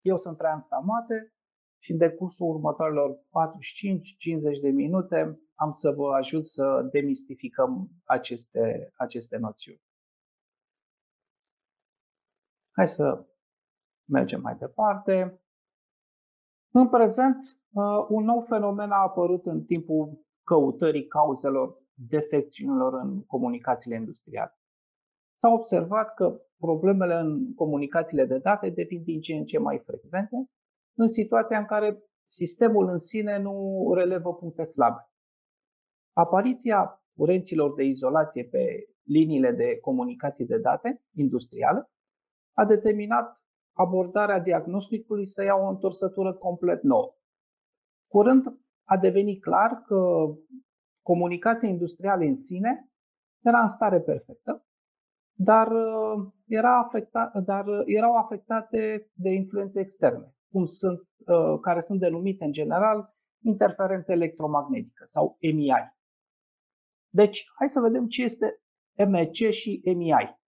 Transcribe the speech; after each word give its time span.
Eu 0.00 0.16
sunt 0.16 0.36
Traian 0.36 0.60
Stamate 0.60 1.34
și 1.78 1.92
în 1.92 1.98
decursul 1.98 2.54
următorilor 2.54 3.16
45-50 3.16 3.20
de 4.60 4.68
minute 4.68 5.40
am 5.54 5.72
să 5.72 5.90
vă 5.90 6.14
ajut 6.14 6.46
să 6.46 6.88
demistificăm 6.92 7.90
aceste, 8.04 8.92
aceste 8.96 9.36
noțiuni. 9.36 9.82
Hai 12.70 12.88
să 12.88 13.26
mergem 14.04 14.40
mai 14.40 14.56
departe. 14.56 15.42
În 16.72 16.88
prezent, 16.88 17.36
uh, 17.72 18.06
un 18.08 18.24
nou 18.24 18.40
fenomen 18.40 18.90
a 18.90 19.02
apărut 19.02 19.46
în 19.46 19.64
timpul 19.64 20.26
căutării 20.42 21.06
cauzelor 21.06 21.78
defecțiunilor 21.94 22.94
în 22.94 23.24
comunicațiile 23.24 23.96
industriale. 23.96 24.59
S-a 25.40 25.48
observat 25.48 26.14
că 26.14 26.40
problemele 26.58 27.14
în 27.14 27.54
comunicațiile 27.54 28.24
de 28.24 28.38
date 28.38 28.70
devin 28.70 29.02
din 29.02 29.20
ce 29.20 29.34
în 29.34 29.44
ce 29.44 29.58
mai 29.58 29.78
frecvente 29.78 30.50
în 30.94 31.08
situația 31.08 31.58
în 31.58 31.64
care 31.64 32.02
sistemul 32.26 32.88
în 32.88 32.98
sine 32.98 33.38
nu 33.38 33.84
relevă 33.94 34.34
puncte 34.34 34.64
slabe. 34.64 35.10
Apariția 36.12 37.04
curenților 37.16 37.74
de 37.74 37.84
izolație 37.84 38.44
pe 38.44 38.88
liniile 39.02 39.52
de 39.52 39.78
comunicații 39.80 40.46
de 40.46 40.58
date 40.58 41.02
industrială 41.14 41.90
a 42.52 42.64
determinat 42.64 43.42
abordarea 43.72 44.40
diagnosticului 44.40 45.26
să 45.26 45.42
ia 45.42 45.54
o 45.54 45.68
întorsătură 45.68 46.34
complet 46.34 46.82
nouă. 46.82 47.14
Curând 48.06 48.60
a 48.84 48.96
devenit 48.96 49.42
clar 49.42 49.82
că 49.86 50.26
comunicația 51.02 51.68
industrială 51.68 52.24
în 52.24 52.36
sine 52.36 52.90
era 53.44 53.60
în 53.60 53.68
stare 53.68 54.00
perfectă, 54.00 54.64
dar, 55.42 55.72
uh, 55.72 56.26
era 56.46 56.78
afecta, 56.78 57.32
dar 57.44 57.66
uh, 57.66 57.82
erau 57.84 58.16
afectate 58.16 59.10
de 59.12 59.30
influențe 59.30 59.80
externe, 59.80 60.34
cum 60.50 60.64
sunt, 60.66 61.00
uh, 61.26 61.58
care 61.60 61.80
sunt 61.80 62.00
denumite 62.00 62.44
în 62.44 62.52
general 62.52 63.14
interferență 63.44 64.12
electromagnetică 64.12 65.04
sau 65.06 65.36
MI. 65.40 65.72
Deci, 67.08 67.44
hai 67.58 67.70
să 67.70 67.80
vedem 67.80 68.06
ce 68.06 68.22
este 68.22 68.60
MEC 69.08 69.50
și 69.50 69.82
MI. 69.96 70.38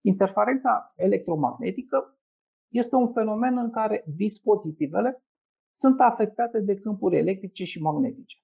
Interferența 0.00 0.92
electromagnetică 0.96 2.18
este 2.68 2.94
un 2.94 3.12
fenomen 3.12 3.58
în 3.58 3.70
care 3.70 4.04
dispozitivele 4.06 5.24
sunt 5.78 6.00
afectate 6.00 6.60
de 6.60 6.74
câmpuri 6.74 7.16
electrice 7.16 7.64
și 7.64 7.80
magnetice. 7.82 8.36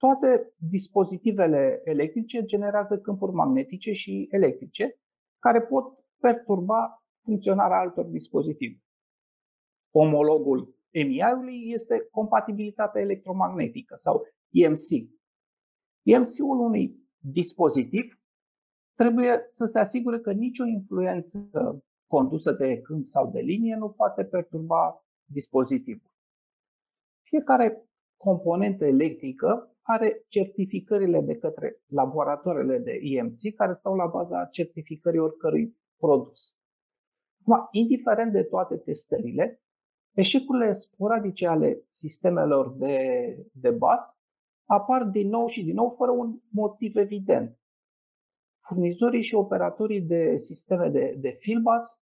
Toate 0.00 0.52
dispozitivele 0.56 1.80
electrice 1.84 2.44
generează 2.44 2.98
câmpuri 2.98 3.32
magnetice 3.32 3.92
și 3.92 4.28
electrice 4.30 4.98
care 5.38 5.60
pot 5.62 5.84
perturba 6.20 7.04
funcționarea 7.24 7.78
altor 7.78 8.04
dispozitive. 8.04 8.82
Omologul 9.90 10.74
MI-ului 10.92 11.70
este 11.70 12.08
compatibilitatea 12.10 13.00
electromagnetică 13.00 13.94
sau 13.98 14.26
EMC. 14.50 15.10
EMC-ul 16.02 16.58
unui 16.58 16.96
dispozitiv 17.18 18.20
trebuie 18.94 19.50
să 19.52 19.66
se 19.66 19.78
asigure 19.78 20.20
că 20.20 20.32
nicio 20.32 20.64
influență 20.64 21.50
condusă 22.06 22.52
de 22.52 22.80
câmp 22.80 23.06
sau 23.06 23.30
de 23.30 23.40
linie 23.40 23.76
nu 23.76 23.90
poate 23.90 24.24
perturba 24.24 25.04
dispozitivul. 25.24 26.10
Fiecare 27.22 27.84
componentă 28.16 28.84
electrică 28.84 29.69
are 29.82 30.24
certificările 30.28 31.20
de 31.20 31.36
către 31.36 31.76
laboratoarele 31.86 32.78
de 32.78 32.98
IMC 33.02 33.54
care 33.56 33.72
stau 33.72 33.94
la 33.94 34.06
baza 34.06 34.44
certificării 34.44 35.20
oricărui 35.20 35.76
produs. 35.98 36.54
Acum, 37.40 37.68
indiferent 37.70 38.32
de 38.32 38.42
toate 38.42 38.76
testările, 38.76 39.62
eșecurile 40.12 40.72
sporadice 40.72 41.46
ale 41.46 41.82
sistemelor 41.90 42.72
de, 42.76 42.98
de 43.52 43.70
baz 43.70 44.00
apar 44.64 45.04
din 45.04 45.28
nou 45.28 45.46
și 45.46 45.64
din 45.64 45.74
nou 45.74 45.94
fără 45.96 46.10
un 46.10 46.38
motiv 46.50 46.96
evident. 46.96 47.58
Furnizorii 48.60 49.22
și 49.22 49.34
operatorii 49.34 50.00
de 50.00 50.36
sisteme 50.36 50.88
de, 50.88 51.14
de 51.18 51.30
filbas 51.40 52.00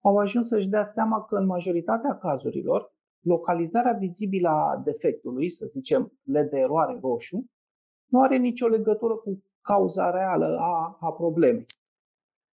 au 0.00 0.18
ajuns 0.18 0.48
să-și 0.48 0.68
dea 0.68 0.84
seama 0.84 1.24
că 1.24 1.36
în 1.36 1.46
majoritatea 1.46 2.18
cazurilor 2.18 2.93
localizarea 3.24 3.92
vizibilă 3.92 4.48
a 4.48 4.80
defectului, 4.84 5.50
să 5.50 5.66
zicem 5.66 6.12
LED 6.22 6.50
de 6.50 6.58
eroare 6.58 6.98
roșu, 7.00 7.44
nu 8.10 8.20
are 8.20 8.36
nicio 8.36 8.66
legătură 8.66 9.14
cu 9.14 9.42
cauza 9.60 10.10
reală 10.10 10.58
a, 10.60 10.96
a 11.00 11.12
problemei. 11.12 11.64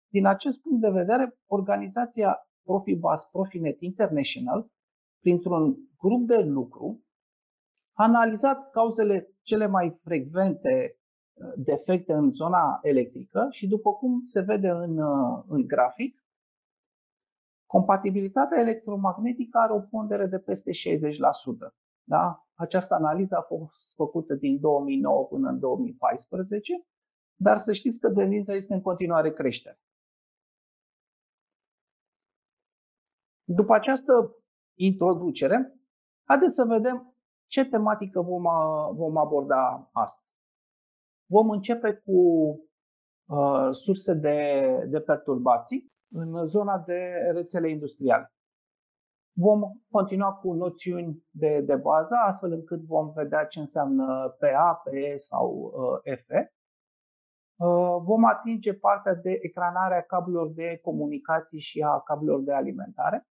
Din 0.09 0.27
acest 0.27 0.61
punct 0.61 0.81
de 0.81 0.91
vedere, 0.91 1.39
organizația 1.47 2.49
Profibus 2.65 3.25
Profinet 3.33 3.81
International, 3.81 4.67
printr-un 5.21 5.77
grup 5.99 6.27
de 6.27 6.39
lucru, 6.39 7.05
a 7.93 8.03
analizat 8.03 8.71
cauzele 8.71 9.29
cele 9.43 9.67
mai 9.67 10.01
frecvente 10.03 10.99
uh, 11.35 11.53
defecte 11.57 12.13
în 12.13 12.33
zona 12.33 12.79
electrică 12.83 13.47
și, 13.51 13.67
după 13.67 13.93
cum 13.93 14.23
se 14.25 14.41
vede 14.41 14.69
în, 14.69 14.99
uh, 14.99 15.45
în 15.49 15.67
grafic, 15.67 16.26
Compatibilitatea 17.67 18.61
electromagnetică 18.61 19.59
are 19.59 19.73
o 19.73 19.81
pondere 19.81 20.27
de 20.27 20.39
peste 20.39 20.71
60%. 20.71 21.75
Da? 22.03 22.47
Această 22.55 22.95
analiză 22.95 23.37
a 23.37 23.43
fost 23.43 23.95
făcută 23.95 24.35
din 24.35 24.61
2009 24.61 25.25
până 25.25 25.49
în 25.49 25.59
2014, 25.59 26.87
dar 27.35 27.59
să 27.59 27.73
știți 27.73 27.99
că 27.99 28.11
tendința 28.13 28.55
este 28.55 28.75
în 28.75 28.81
continuare 28.81 29.33
creștere. 29.33 29.81
După 33.45 33.75
această 33.75 34.37
introducere, 34.79 35.81
haideți 36.25 36.55
să 36.55 36.65
vedem 36.65 37.15
ce 37.47 37.69
tematică 37.69 38.21
vom, 38.21 38.43
vom 38.95 39.17
aborda 39.17 39.89
astăzi. 39.93 40.25
Vom 41.27 41.51
începe 41.51 42.03
cu 42.05 42.21
uh, 43.25 43.69
surse 43.71 44.15
de, 44.15 44.63
de 44.89 45.01
perturbații, 45.01 45.93
în 46.13 46.47
zona 46.47 46.79
de 46.79 47.31
rețele 47.33 47.71
industriale. 47.71 48.31
Vom 49.39 49.61
continua 49.91 50.33
cu 50.33 50.53
noțiuni 50.53 51.25
de, 51.31 51.61
de 51.61 51.77
bază, 51.77 52.15
astfel 52.27 52.53
încât 52.53 52.81
vom 52.81 53.13
vedea 53.13 53.45
ce 53.45 53.61
înseamnă 53.61 54.37
PA, 54.39 54.81
PE 54.85 55.17
sau 55.17 55.73
uh, 56.05 56.19
FE. 56.27 56.55
Uh, 57.57 57.97
vom 58.03 58.25
atinge 58.25 58.75
partea 58.75 59.15
de 59.15 59.39
ecranare 59.43 59.95
a 59.95 60.03
cablurilor 60.03 60.53
de 60.53 60.79
comunicații 60.83 61.61
și 61.61 61.83
a 61.83 62.01
cablurilor 62.01 62.43
de 62.43 62.53
alimentare. 62.53 63.27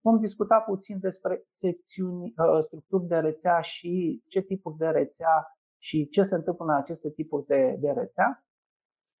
Vom 0.00 0.18
discuta 0.18 0.60
puțin 0.60 0.98
despre 0.98 1.42
secțiuni, 1.50 2.34
uh, 2.36 2.62
structuri 2.62 3.06
de 3.06 3.18
rețea 3.18 3.60
și 3.60 4.22
ce 4.28 4.40
tipuri 4.40 4.76
de 4.76 4.86
rețea 4.86 5.58
și 5.78 6.08
ce 6.08 6.22
se 6.22 6.34
întâmplă 6.34 6.64
în 6.64 6.74
aceste 6.74 7.10
tipuri 7.10 7.46
de, 7.46 7.76
de 7.80 7.90
rețea 7.90 8.47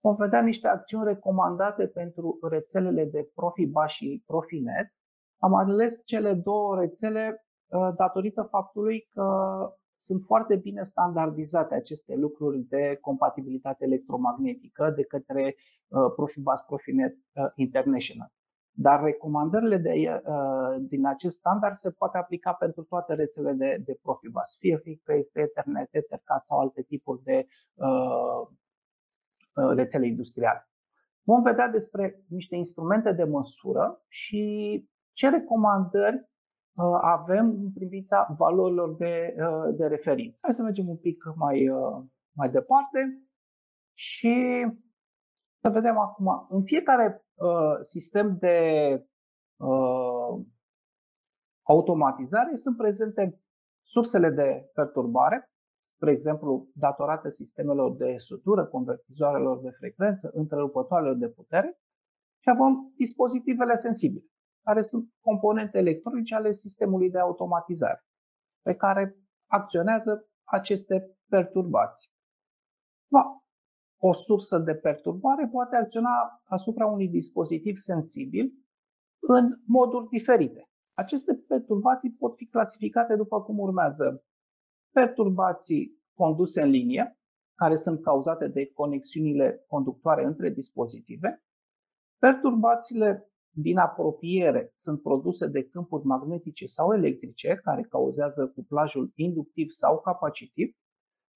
vom 0.00 0.14
vedea 0.16 0.40
niște 0.40 0.68
acțiuni 0.68 1.04
recomandate 1.04 1.86
pentru 1.86 2.38
rețelele 2.50 3.04
de 3.04 3.30
Profibas 3.34 3.90
și 3.90 4.22
Profinet. 4.26 4.92
Am 5.38 5.54
ales 5.54 6.00
cele 6.04 6.32
două 6.34 6.78
rețele 6.80 7.44
uh, 7.66 7.88
datorită 7.96 8.42
faptului 8.42 9.08
că 9.12 9.26
sunt 9.98 10.22
foarte 10.26 10.56
bine 10.56 10.82
standardizate 10.82 11.74
aceste 11.74 12.14
lucruri 12.14 12.58
de 12.58 12.98
compatibilitate 13.00 13.84
electromagnetică 13.84 14.92
de 14.96 15.02
către 15.02 15.54
uh, 15.88 16.12
Profibas 16.16 16.60
Profinet 16.60 17.12
uh, 17.12 17.44
International. 17.54 18.32
Dar 18.80 19.02
recomandările 19.02 19.76
de, 19.76 20.22
din 20.80 21.06
acest 21.06 21.36
standard 21.36 21.76
se 21.76 21.90
poate 21.90 22.18
aplica 22.18 22.52
pentru 22.52 22.82
toate 22.82 23.14
rețelele 23.14 23.54
de, 23.54 23.82
de 23.84 23.98
Profibus, 24.02 24.56
fie 24.58 24.76
fie 24.82 25.28
Ethernet, 25.32 25.88
Ethercat 25.90 26.44
sau 26.44 26.58
alte 26.58 26.82
tipuri 26.82 27.22
de 27.22 27.46
uh, 27.74 27.88
Uh, 27.88 28.48
rețele 29.74 30.06
industriale. 30.06 30.68
Vom 31.22 31.42
vedea 31.42 31.68
despre 31.68 32.24
niște 32.28 32.56
instrumente 32.56 33.12
de 33.12 33.24
măsură 33.24 34.04
și 34.08 34.88
ce 35.12 35.28
recomandări 35.28 36.16
uh, 36.16 36.98
avem 37.00 37.46
în 37.46 37.72
privința 37.72 38.34
valorilor 38.38 38.96
de, 38.96 39.34
uh, 39.38 39.74
de 39.76 39.86
referință. 39.86 40.38
Hai 40.40 40.54
să 40.54 40.62
mergem 40.62 40.88
un 40.88 40.96
pic 40.96 41.24
mai, 41.34 41.70
mai 42.32 42.50
departe 42.50 43.22
și 43.94 44.66
să 45.60 45.70
vedem 45.70 45.98
acum. 45.98 46.46
În 46.50 46.62
fiecare 46.62 47.24
sistem 47.82 48.36
de 48.38 49.06
automatizare 51.62 52.56
sunt 52.56 52.76
prezente 52.76 53.40
sursele 53.82 54.30
de 54.30 54.70
perturbare 54.74 55.50
spre 55.98 56.10
exemplu, 56.10 56.68
datorate 56.74 57.30
sistemelor 57.30 57.96
de 57.96 58.14
sutură, 58.18 58.66
convertizoarelor 58.66 59.60
de 59.60 59.70
frecvență, 59.70 60.30
întrerupătoarelor 60.34 61.16
de 61.16 61.28
putere 61.28 61.78
și 62.42 62.48
avem 62.48 62.92
dispozitivele 62.96 63.76
sensibile, 63.76 64.24
care 64.62 64.82
sunt 64.82 65.08
componente 65.20 65.78
electronice 65.78 66.34
ale 66.34 66.52
sistemului 66.52 67.10
de 67.10 67.18
automatizare, 67.18 68.04
pe 68.62 68.74
care 68.74 69.16
acționează 69.46 70.28
aceste 70.44 71.16
perturbații. 71.28 72.10
Va, 73.12 73.42
o 74.00 74.12
sursă 74.12 74.58
de 74.58 74.74
perturbare 74.74 75.48
poate 75.52 75.76
acționa 75.76 76.42
asupra 76.44 76.86
unui 76.86 77.08
dispozitiv 77.08 77.76
sensibil 77.76 78.52
în 79.20 79.60
moduri 79.66 80.08
diferite. 80.08 80.68
Aceste 80.94 81.34
perturbații 81.48 82.10
pot 82.10 82.36
fi 82.36 82.46
clasificate 82.46 83.16
după 83.16 83.42
cum 83.42 83.58
urmează. 83.58 84.22
Perturbații 84.90 85.98
conduse 86.14 86.62
în 86.62 86.70
linie, 86.70 87.18
care 87.54 87.76
sunt 87.76 88.02
cauzate 88.02 88.48
de 88.48 88.70
conexiunile 88.72 89.64
conductoare 89.66 90.24
între 90.24 90.50
dispozitive. 90.50 91.42
Perturbațiile 92.18 93.28
din 93.50 93.78
apropiere 93.78 94.74
sunt 94.76 95.02
produse 95.02 95.46
de 95.46 95.62
câmpuri 95.68 96.04
magnetice 96.04 96.66
sau 96.66 96.94
electrice 96.94 97.60
care 97.62 97.82
cauzează 97.82 98.46
cuplajul 98.46 99.12
inductiv 99.14 99.70
sau 99.70 100.00
capacitiv 100.00 100.76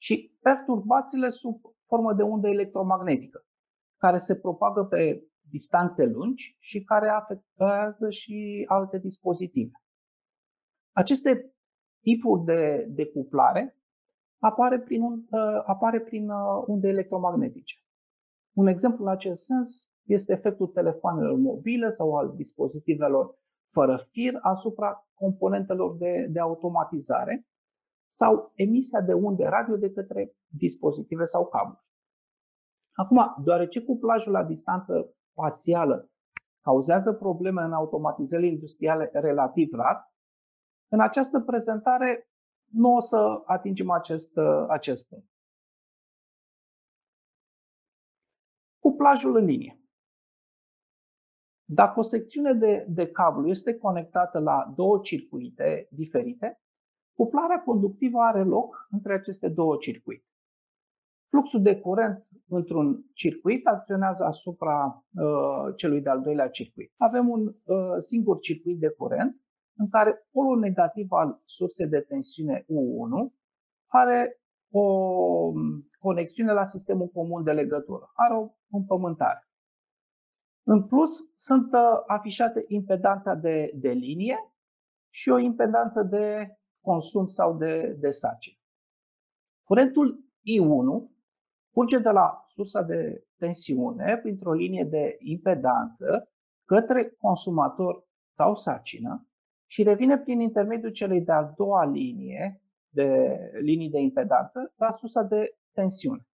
și 0.01 0.37
perturbațiile 0.41 1.29
sub 1.29 1.61
formă 1.87 2.13
de 2.13 2.23
undă 2.23 2.49
electromagnetică 2.49 3.45
care 3.97 4.19
se 4.19 4.37
propagă 4.37 4.85
pe 4.85 5.27
distanțe 5.51 6.05
lungi 6.05 6.57
și 6.59 6.83
care 6.83 7.09
afectează 7.09 8.11
și 8.11 8.65
alte 8.69 8.99
dispozitive. 8.99 9.73
Aceste 10.93 11.52
tipuri 12.03 12.45
de 12.45 12.87
decuplare 12.91 13.77
apare 14.39 14.81
prin, 14.81 15.03
un, 15.03 15.23
uh, 15.31 15.63
apare 15.67 16.01
prin 16.01 16.29
uh, 16.31 16.65
unde 16.67 16.89
electromagnetice. 16.89 17.77
Un 18.53 18.67
exemplu 18.67 19.05
în 19.05 19.11
acest 19.11 19.45
sens 19.45 19.89
este 20.07 20.33
efectul 20.33 20.67
telefoanelor 20.67 21.39
mobile 21.39 21.91
sau 21.91 22.17
al 22.17 22.33
dispozitivelor 22.37 23.35
fără 23.71 23.97
fir 24.11 24.39
asupra 24.41 25.09
componentelor 25.15 25.97
de, 25.97 26.27
de 26.31 26.41
automatizare 26.41 27.47
sau 28.15 28.53
emisia 28.55 29.01
de 29.01 29.13
unde 29.13 29.45
radio 29.45 29.77
de 29.77 29.93
către 29.93 30.33
dispozitive 30.49 31.25
sau 31.25 31.47
cabluri. 31.47 31.85
Acum, 32.93 33.35
deoarece 33.45 33.81
cuplajul 33.81 34.33
la 34.33 34.45
distanță 34.45 35.15
spațială 35.31 36.11
cauzează 36.61 37.13
probleme 37.13 37.63
în 37.63 37.73
automatizările 37.73 38.49
industriale 38.49 39.11
relativ 39.13 39.73
rar, 39.73 40.12
în 40.93 41.01
această 41.01 41.41
prezentare 41.41 42.29
nu 42.73 42.95
o 42.95 43.01
să 43.01 43.43
atingem 43.45 43.91
acest, 43.91 44.37
acest 44.69 45.09
punct. 45.09 45.27
Cuplajul 48.79 49.37
în 49.37 49.45
linie. 49.45 49.81
Dacă 51.65 51.99
o 51.99 52.03
secțiune 52.03 52.53
de, 52.53 52.87
de 52.89 53.11
cablu 53.11 53.49
este 53.49 53.79
conectată 53.79 54.39
la 54.39 54.73
două 54.77 55.01
circuite 55.03 55.89
diferite, 55.91 56.61
cuplarea 57.15 57.63
conductivă 57.63 58.19
are 58.19 58.43
loc 58.43 58.87
între 58.91 59.13
aceste 59.13 59.49
două 59.49 59.77
circuite. 59.77 60.27
Fluxul 61.29 61.63
de 61.63 61.81
curent 61.81 62.27
într-un 62.49 63.05
circuit 63.13 63.67
acționează 63.67 64.25
asupra 64.25 65.05
uh, 65.15 65.75
celui 65.77 66.01
de-al 66.01 66.21
doilea 66.21 66.49
circuit. 66.49 66.93
Avem 66.97 67.29
un 67.29 67.47
uh, 67.47 68.03
singur 68.03 68.39
circuit 68.39 68.79
de 68.79 68.89
curent 68.89 69.43
în 69.77 69.89
care 69.89 70.29
polul 70.31 70.59
negativ 70.59 71.13
al 71.13 71.41
sursei 71.45 71.87
de 71.87 72.01
tensiune 72.01 72.65
U1 72.69 73.33
are 73.87 74.41
o 74.71 74.81
um, 74.83 75.91
conexiune 75.99 76.53
la 76.53 76.65
sistemul 76.65 77.09
comun 77.09 77.43
de 77.43 77.53
legătură, 77.53 78.11
are 78.15 78.35
o 78.35 78.51
împământare. 78.71 79.49
În 80.63 80.87
plus, 80.87 81.33
sunt 81.35 81.73
uh, 81.73 82.03
afișate 82.07 82.65
impedanța 82.69 83.35
de, 83.35 83.73
de 83.75 83.91
linie 83.91 84.37
și 85.09 85.29
o 85.31 85.39
impedanță 85.39 86.03
de 86.03 86.57
consum 86.81 87.27
sau 87.27 87.57
de, 87.57 87.97
de 88.01 88.11
sacină. 88.11 88.57
Curentul 89.63 90.25
I1 90.41 91.11
curge 91.73 91.99
de 91.99 92.11
la 92.11 92.45
sursa 92.47 92.83
de 92.83 93.27
tensiune 93.37 94.19
printr-o 94.23 94.53
linie 94.53 94.85
de 94.85 95.17
impedanță 95.19 96.33
către 96.65 97.11
consumator 97.11 98.07
sau 98.37 98.57
sacină 98.57 99.27
și 99.73 99.83
revine 99.83 100.19
prin 100.19 100.41
intermediul 100.41 100.91
celei 100.91 101.21
de-a 101.21 101.43
doua 101.43 101.85
linie 101.85 102.63
de 102.89 103.39
linii 103.61 103.91
de 103.91 104.01
impedanță 104.01 104.73
la 104.77 104.93
sursa 104.99 105.23
de 105.23 105.57
tensiune. 105.73 106.27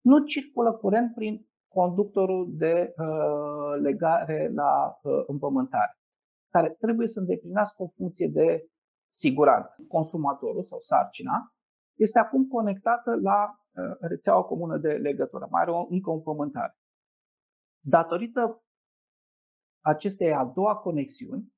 Nu 0.00 0.24
circulă 0.24 0.72
curent 0.72 1.14
prin 1.14 1.46
conductorul 1.68 2.56
de 2.56 2.94
uh, 2.96 3.80
legare 3.80 4.50
la 4.54 4.98
uh, 5.02 5.24
împământare, 5.26 5.98
care 6.48 6.68
trebuie 6.68 7.06
să 7.06 7.18
îndeplinească 7.18 7.82
o 7.82 7.88
funcție 7.96 8.28
de 8.28 8.68
siguranță. 9.12 9.84
Consumatorul 9.88 10.64
sau 10.64 10.80
sarcina 10.80 11.54
este 11.94 12.18
acum 12.18 12.46
conectată 12.46 13.18
la 13.22 13.60
uh, 13.72 13.96
rețeaua 14.00 14.42
comună 14.42 14.76
de 14.76 14.92
legătură, 14.92 15.46
mai 15.50 15.62
are 15.62 15.70
o, 15.70 15.86
încă 15.88 16.10
o 16.10 16.14
împământare. 16.14 16.76
Datorită 17.80 18.62
acestei 19.80 20.32
a 20.32 20.44
doua 20.44 20.76
conexiuni, 20.76 21.53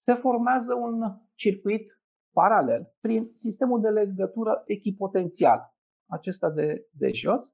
se 0.00 0.14
formează 0.14 0.74
un 0.74 1.02
circuit 1.34 2.00
paralel 2.32 2.92
prin 3.00 3.30
sistemul 3.34 3.80
de 3.80 3.88
legătură 3.88 4.62
echipotențial, 4.66 5.74
acesta 6.06 6.50
de, 6.50 6.86
de 6.90 7.10
jos, 7.12 7.52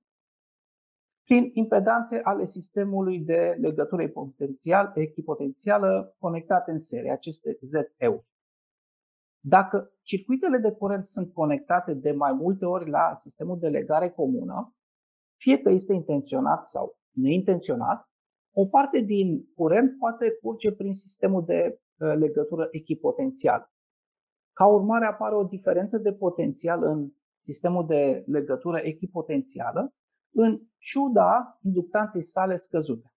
prin 1.25 1.51
impedanțe 1.53 2.21
ale 2.23 2.47
sistemului 2.47 3.19
de 3.19 3.57
legătură 3.61 4.03
echipotențial, 4.03 4.93
echipotențială 4.95 6.15
conectate 6.19 6.71
în 6.71 6.79
serie, 6.79 7.11
aceste 7.11 7.59
ZEU. 7.61 8.25
Dacă 9.41 9.91
circuitele 10.03 10.59
de 10.59 10.73
curent 10.73 11.07
sunt 11.07 11.33
conectate 11.33 11.95
de 11.95 12.13
mai 12.13 12.33
multe 12.33 12.65
ori 12.65 12.91
la 12.91 13.17
sistemul 13.19 13.59
de 13.59 13.69
legare 13.69 14.11
comună, 14.11 14.75
fie 15.37 15.59
că 15.59 15.71
este 15.71 15.93
intenționat 15.93 16.67
sau 16.67 16.99
neintenționat, 17.11 18.09
o 18.53 18.67
parte 18.67 18.99
din 18.99 19.53
curent 19.55 19.99
poate 19.99 20.31
curge 20.43 20.73
prin 20.73 20.93
sistemul 20.93 21.45
de 21.45 21.79
uh, 21.79 21.86
legătură 21.97 22.69
echipotențial. 22.71 23.71
Ca 24.53 24.67
urmare 24.67 25.07
apare 25.07 25.35
o 25.35 25.45
diferență 25.45 25.99
de 25.99 26.13
potențial 26.13 26.83
în 26.83 27.11
sistemul 27.43 27.87
de 27.87 28.25
legătură 28.27 28.79
echipotențială, 28.79 29.95
în 30.35 30.61
ciuda 30.79 31.59
inductanței 31.63 32.23
sale 32.23 32.57
scăzute. 32.57 33.13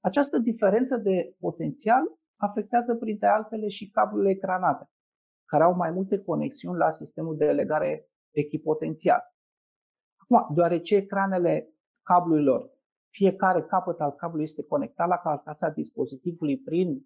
Această 0.00 0.38
diferență 0.38 0.96
de 0.96 1.36
potențial 1.38 2.02
afectează 2.36 2.94
printre 2.94 3.26
altele 3.26 3.68
și 3.68 3.90
cablurile 3.90 4.30
ecranate, 4.30 4.90
care 5.44 5.62
au 5.62 5.74
mai 5.74 5.90
multe 5.90 6.18
conexiuni 6.18 6.78
la 6.78 6.90
sistemul 6.90 7.36
de 7.36 7.52
legare 7.52 8.08
echipotențial. 8.30 9.20
Acum, 10.16 10.54
deoarece 10.54 10.94
ecranele 10.94 11.74
cablurilor, 12.02 12.70
fiecare 13.08 13.62
capăt 13.62 14.00
al 14.00 14.12
cablului 14.12 14.44
este 14.44 14.64
conectat 14.64 15.08
la 15.08 15.16
carcasa 15.16 15.68
dispozitivului 15.68 16.58
prin 16.58 16.88
uh, 16.88 17.02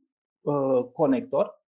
conector 0.92 1.62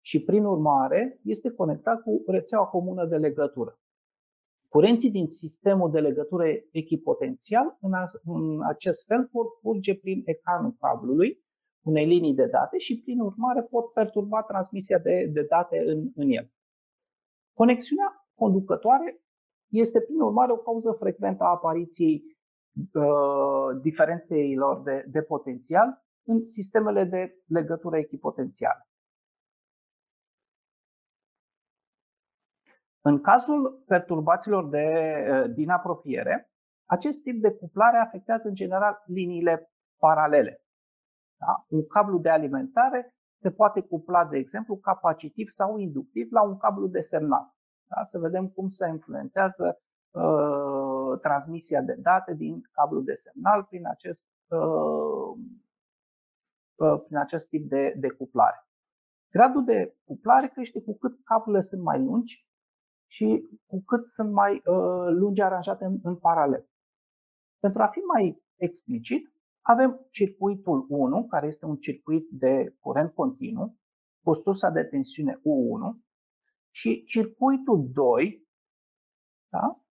și 0.00 0.22
prin 0.22 0.44
urmare 0.44 1.20
este 1.24 1.50
conectat 1.50 2.02
cu 2.02 2.22
rețeaua 2.26 2.66
comună 2.66 3.04
de 3.04 3.16
legătură. 3.16 3.78
Curenții 4.68 5.10
din 5.10 5.28
sistemul 5.28 5.90
de 5.90 6.00
legătură 6.00 6.44
echipotențial 6.70 7.76
în, 7.80 7.92
în 8.24 8.62
acest 8.62 9.06
fel 9.06 9.28
pot 9.32 9.46
curge 9.62 9.94
prin 9.94 10.22
ecranul 10.24 10.76
cablului 10.80 11.44
unei 11.82 12.06
linii 12.06 12.34
de 12.34 12.46
date 12.46 12.78
și 12.78 13.00
prin 13.02 13.20
urmare 13.20 13.62
pot 13.62 13.92
perturba 13.92 14.42
transmisia 14.42 14.98
de, 14.98 15.30
de 15.32 15.42
date 15.42 15.78
în, 15.86 16.10
în 16.14 16.30
el. 16.30 16.50
Conexiunea 17.54 18.26
conducătoare 18.34 19.22
este 19.68 20.00
prin 20.00 20.20
urmare 20.20 20.52
o 20.52 20.56
cauză 20.56 20.92
frecventă 20.92 21.44
a 21.44 21.50
apariției 21.50 22.22
uh, 22.94 23.80
diferențeilor 23.82 24.82
de, 24.82 25.04
de 25.10 25.22
potențial 25.22 26.04
în 26.24 26.46
sistemele 26.46 27.04
de 27.04 27.34
legătură 27.46 27.96
echipotențială. 27.96 28.86
În 33.00 33.20
cazul 33.20 33.82
perturbațiilor 33.86 34.68
de, 34.68 34.86
uh, 35.30 35.54
din 35.54 35.70
apropiere, 35.70 36.50
acest 36.84 37.22
tip 37.22 37.40
de 37.40 37.50
cuplare 37.50 37.96
afectează 37.96 38.48
în 38.48 38.54
general 38.54 39.02
liniile 39.06 39.70
paralele. 39.98 40.62
Da? 41.36 41.64
Un 41.68 41.86
cablu 41.86 42.18
de 42.18 42.28
alimentare 42.28 43.14
se 43.40 43.50
poate 43.50 43.80
cupla, 43.80 44.24
de 44.24 44.38
exemplu, 44.38 44.76
capacitiv 44.76 45.48
sau 45.50 45.76
inductiv 45.76 46.32
la 46.32 46.42
un 46.42 46.56
cablu 46.56 46.86
de 46.86 47.00
semnal. 47.00 47.54
Da? 47.88 48.04
Să 48.04 48.18
vedem 48.18 48.48
cum 48.48 48.68
se 48.68 48.88
influențează 48.88 49.78
uh, 50.10 51.20
transmisia 51.20 51.80
de 51.80 51.94
date 51.94 52.34
din 52.34 52.60
cablu 52.72 53.00
de 53.00 53.14
semnal 53.14 53.64
prin 53.64 53.86
acest, 53.86 54.24
uh, 54.48 54.58
uh, 54.58 55.38
prin 56.86 57.16
acest 57.16 57.48
tip 57.48 57.68
de, 57.68 57.94
de 57.96 58.08
cuplare. 58.08 58.66
Gradul 59.30 59.64
de 59.64 59.96
cuplare 60.04 60.48
crește 60.48 60.82
cu 60.82 60.96
cât 60.98 61.24
cablurile 61.24 61.62
sunt 61.62 61.82
mai 61.82 61.98
lungi 61.98 62.46
și 63.06 63.48
cu 63.66 63.82
cât 63.86 64.12
sunt 64.12 64.32
mai 64.32 64.54
uh, 64.54 65.06
lungi 65.08 65.42
aranjate 65.42 65.84
în, 65.84 65.98
în 66.02 66.16
paralel. 66.16 66.66
Pentru 67.58 67.82
a 67.82 67.86
fi 67.86 67.98
mai 67.98 68.42
explicit, 68.56 69.32
avem 69.60 70.06
circuitul 70.10 70.86
1, 70.88 71.26
care 71.26 71.46
este 71.46 71.66
un 71.66 71.76
circuit 71.76 72.28
de 72.30 72.76
curent 72.80 73.14
continuu, 73.14 73.76
cu 74.24 74.34
sursa 74.34 74.70
de 74.70 74.84
tensiune 74.84 75.34
U1, 75.34 76.00
și 76.70 77.04
circuitul 77.04 77.90
2, 77.92 78.48
da? 79.48 79.82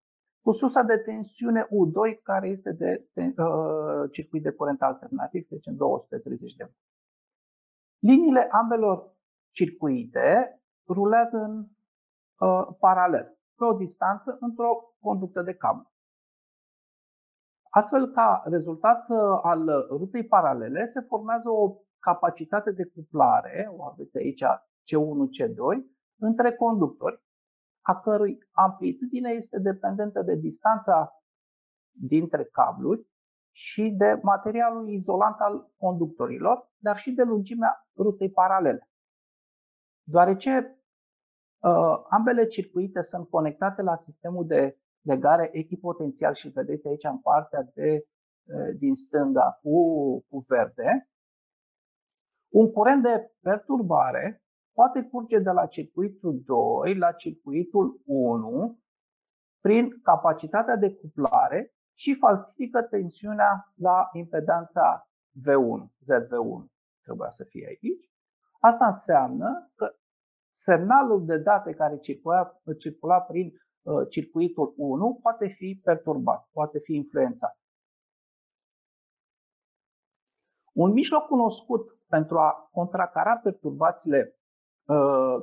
Cu 0.42 0.52
sursa 0.52 0.82
de 0.82 0.98
tensiune 0.98 1.64
U2, 1.64 2.22
care 2.24 2.48
este 2.48 2.72
de 2.72 3.08
uh, 3.16 4.10
circuit 4.12 4.44
de 4.44 4.52
curent 4.52 4.82
alternativ, 4.82 5.48
deci 5.48 5.66
în 5.66 5.76
230 5.76 6.54
de 6.54 6.64
volt. 6.64 6.78
Liniile 8.00 8.48
ambelor 8.52 9.16
circuite 9.52 10.60
rulează 10.88 11.38
în 11.38 11.66
uh, 12.40 12.68
paralel, 12.80 13.38
pe 13.56 13.64
o 13.64 13.74
distanță, 13.74 14.38
într-o 14.40 14.96
conductă 15.00 15.42
de 15.42 15.54
cablu. 15.54 15.92
Astfel, 17.70 18.12
ca 18.12 18.44
rezultat 18.46 19.10
uh, 19.10 19.40
al 19.42 19.88
rutei 19.90 20.26
paralele, 20.26 20.88
se 20.88 21.02
formează 21.02 21.50
o 21.50 21.76
capacitate 22.00 22.72
de 22.72 22.86
cuplare, 22.86 23.72
o 23.78 23.84
aveți 23.84 24.18
aici 24.18 24.44
C1, 24.84 25.20
C2, 25.38 25.84
între 26.20 26.56
conductori, 26.56 27.22
a 27.82 28.00
cărui 28.00 28.38
amplitudine 28.52 29.30
este 29.30 29.60
dependentă 29.60 30.22
de 30.22 30.36
distanța 30.36 31.24
dintre 31.92 32.44
cabluri 32.44 33.08
și 33.52 33.90
de 33.98 34.20
materialul 34.22 34.90
izolant 34.90 35.40
al 35.40 35.72
conductorilor, 35.78 36.72
dar 36.78 36.98
și 36.98 37.12
de 37.12 37.24
lungimea 37.24 37.88
rutei 37.96 38.30
paralele. 38.30 38.90
Deoarece 40.04 40.82
uh, 41.60 42.06
ambele 42.10 42.48
circuite 42.48 43.02
sunt 43.02 43.30
conectate 43.30 43.82
la 43.82 43.96
sistemul 43.96 44.48
de 44.48 44.78
legare 45.02 45.50
echipotențial 45.52 46.34
și 46.34 46.50
vedeți 46.50 46.88
aici 46.88 47.04
în 47.04 47.20
partea 47.20 47.72
de, 47.74 48.06
uh, 48.44 48.76
din 48.78 48.94
stânga 48.94 49.60
cu, 49.62 50.20
cu 50.30 50.46
verde, 50.48 51.10
un 52.54 52.72
curent 52.72 53.02
de 53.02 53.32
perturbare 53.42 54.44
poate 54.74 55.04
curge 55.04 55.40
de 55.40 55.52
la 55.52 55.66
circuitul 55.66 56.42
2 56.46 56.96
la 56.96 57.12
circuitul 57.12 58.02
1 58.06 58.80
prin 59.60 60.00
capacitatea 60.04 60.76
de 60.76 60.94
cuplare 60.94 61.74
și 61.94 62.16
falsifică 62.16 62.82
tensiunea 62.82 63.74
la 63.76 64.10
impedanța 64.14 65.10
V1, 65.40 65.86
ZV1 65.86 66.66
trebuia 67.02 67.30
să 67.30 67.44
fie 67.44 67.66
aici. 67.68 68.12
Asta 68.60 68.88
înseamnă 68.88 69.72
că 69.76 69.96
semnalul 70.52 71.26
de 71.26 71.38
date 71.38 71.74
care 71.74 71.98
circula, 71.98 72.62
circula 72.80 73.22
prin 73.22 73.54
uh, 73.82 74.08
circuitul 74.10 74.74
1 74.78 75.20
poate 75.22 75.48
fi 75.48 75.82
perturbat, 75.84 76.50
poate 76.52 76.80
fi 76.80 76.94
influențat. 76.94 77.60
Un 80.74 80.92
mijloc 80.92 81.26
cunoscut 81.26 81.98
pentru 82.08 82.40
a 82.40 82.70
contracara 82.72 83.38
perturbațiile 83.38 84.36
uh, 84.36 84.41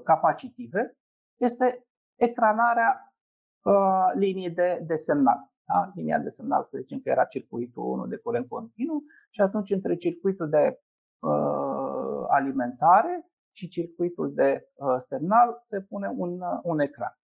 capacitive 0.05 0.97
este 1.37 1.87
ecranarea 2.17 3.14
uh, 3.62 4.11
liniei 4.14 4.50
de, 4.50 4.85
de 4.87 4.97
semnal. 4.97 5.50
Da? 5.69 5.93
Linia 5.95 6.19
de 6.19 6.28
semnal, 6.28 6.64
să 6.71 6.78
zicem 6.81 7.00
că 7.00 7.09
era 7.09 7.25
circuitul 7.25 7.83
1 7.83 8.07
de 8.07 8.17
curent 8.17 8.49
continuu 8.49 9.02
și 9.31 9.40
atunci 9.40 9.71
între 9.71 9.97
circuitul 9.97 10.49
de 10.49 10.81
uh, 11.19 12.25
alimentare 12.28 13.31
și 13.52 13.69
circuitul 13.69 14.35
de 14.35 14.69
uh, 14.75 14.97
semnal 15.09 15.64
se 15.69 15.81
pune 15.81 16.09
un, 16.17 16.40
uh, 16.40 16.61
un 16.62 16.78
ecran. 16.78 17.19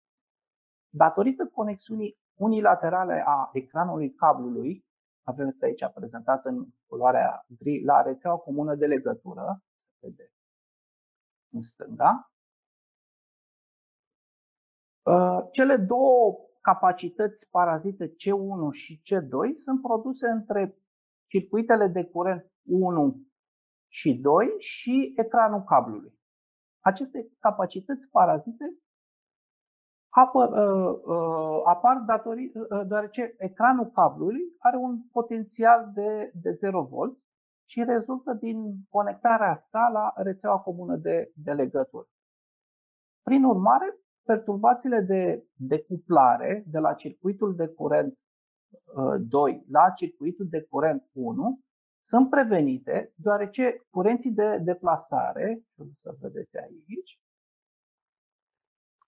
Datorită 0.88 1.46
conexiunii 1.46 2.18
unilaterale 2.34 3.22
a 3.26 3.50
ecranului 3.52 4.14
cablului, 4.14 4.84
avem 5.22 5.56
aici 5.60 5.86
prezentat 5.94 6.44
în 6.44 6.66
culoarea 6.86 7.46
gri, 7.58 7.82
la 7.84 8.02
rețeaua 8.02 8.36
comună 8.36 8.74
de 8.74 8.86
legătură, 8.86 9.62
vede 10.00 10.33
în 11.54 11.60
stânga, 11.60 12.32
uh, 15.02 15.38
cele 15.52 15.76
două 15.76 16.36
capacități 16.60 17.50
parazite 17.50 18.08
C1 18.08 18.70
și 18.72 19.02
C2 19.02 19.54
sunt 19.56 19.82
produse 19.82 20.28
între 20.28 20.78
circuitele 21.26 21.86
de 21.86 22.04
curent 22.04 22.52
1 22.62 23.26
și 23.88 24.14
2 24.14 24.54
și 24.58 25.12
ecranul 25.16 25.62
cablului. 25.62 26.18
Aceste 26.80 27.28
capacități 27.38 28.08
parazite 28.10 28.78
apar, 30.08 30.48
uh, 30.48 31.00
uh, 31.04 31.60
apar 31.64 31.96
datori, 32.06 32.52
uh, 32.54 32.86
deoarece 32.86 33.34
ecranul 33.38 33.90
cablului 33.90 34.40
are 34.58 34.76
un 34.76 35.02
potențial 35.12 35.90
de, 35.94 36.32
de 36.42 36.52
0 36.52 36.82
V 36.82 36.92
și 37.64 37.84
rezultă 37.84 38.32
din 38.32 38.74
conectarea 38.88 39.56
sa 39.56 39.90
la 39.92 40.12
rețeaua 40.16 40.58
comună 40.58 40.96
de, 40.96 41.32
de 41.34 41.52
legături. 41.52 42.08
Prin 43.22 43.44
urmare, 43.44 43.98
perturbațiile 44.22 45.00
de 45.00 45.46
decuplare 45.54 46.64
de 46.66 46.78
la 46.78 46.94
circuitul 46.94 47.54
de 47.54 47.66
curent 47.66 48.18
2 49.28 49.52
uh, 49.52 49.62
la 49.68 49.90
circuitul 49.90 50.48
de 50.48 50.62
curent 50.62 51.08
1 51.12 51.60
sunt 52.06 52.30
prevenite 52.30 53.12
deoarece 53.14 53.86
curenții 53.90 54.30
de 54.30 54.58
deplasare, 54.58 55.62
să 56.02 56.16
vedeți 56.20 56.56
aici, 56.56 57.20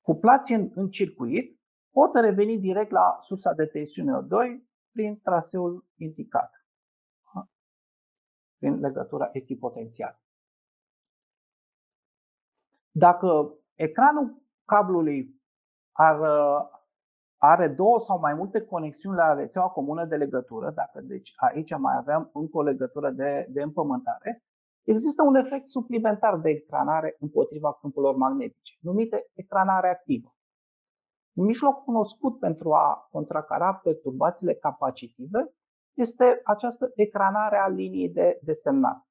cuplați 0.00 0.52
în, 0.52 0.70
în 0.74 0.88
circuit, 0.88 1.60
pot 1.90 2.14
reveni 2.14 2.58
direct 2.58 2.90
la 2.90 3.18
sursa 3.20 3.52
de 3.52 3.66
tensiune 3.66 4.12
O2 4.12 4.64
prin 4.92 5.20
traseul 5.20 5.86
indicat, 5.96 6.50
prin 8.66 8.80
legătura 8.80 9.28
echipotențială. 9.32 10.20
Dacă 12.90 13.54
ecranul 13.74 14.42
cablului 14.64 15.40
ar, 15.92 16.20
are 17.36 17.68
două 17.68 18.00
sau 18.00 18.18
mai 18.18 18.34
multe 18.34 18.60
conexiuni 18.60 19.16
la 19.16 19.34
rețeaua 19.34 19.68
comună 19.68 20.04
de 20.04 20.16
legătură, 20.16 20.70
dacă 20.70 21.00
deci 21.00 21.32
aici 21.36 21.76
mai 21.76 21.96
aveam 21.96 22.30
încă 22.32 22.56
o 22.56 22.62
legătură 22.62 23.10
de, 23.10 23.46
de 23.50 23.62
împământare, 23.62 24.44
există 24.82 25.22
un 25.22 25.34
efect 25.34 25.68
suplimentar 25.68 26.38
de 26.38 26.50
ecranare 26.50 27.16
împotriva 27.18 27.72
câmpurilor 27.72 28.16
magnetice, 28.16 28.74
numite 28.80 29.30
ecranare 29.34 29.88
activă. 29.88 30.34
Un 31.32 31.44
mijloc 31.44 31.84
cunoscut 31.84 32.38
pentru 32.38 32.72
a 32.72 33.08
contracara 33.10 33.74
perturbațiile 33.74 34.54
capacitive 34.54 35.54
este 35.96 36.40
această 36.44 36.90
ecranare 36.94 37.56
a 37.56 37.68
liniei 37.68 38.08
de, 38.08 38.38
de 38.42 38.52
semnal. 38.52 39.04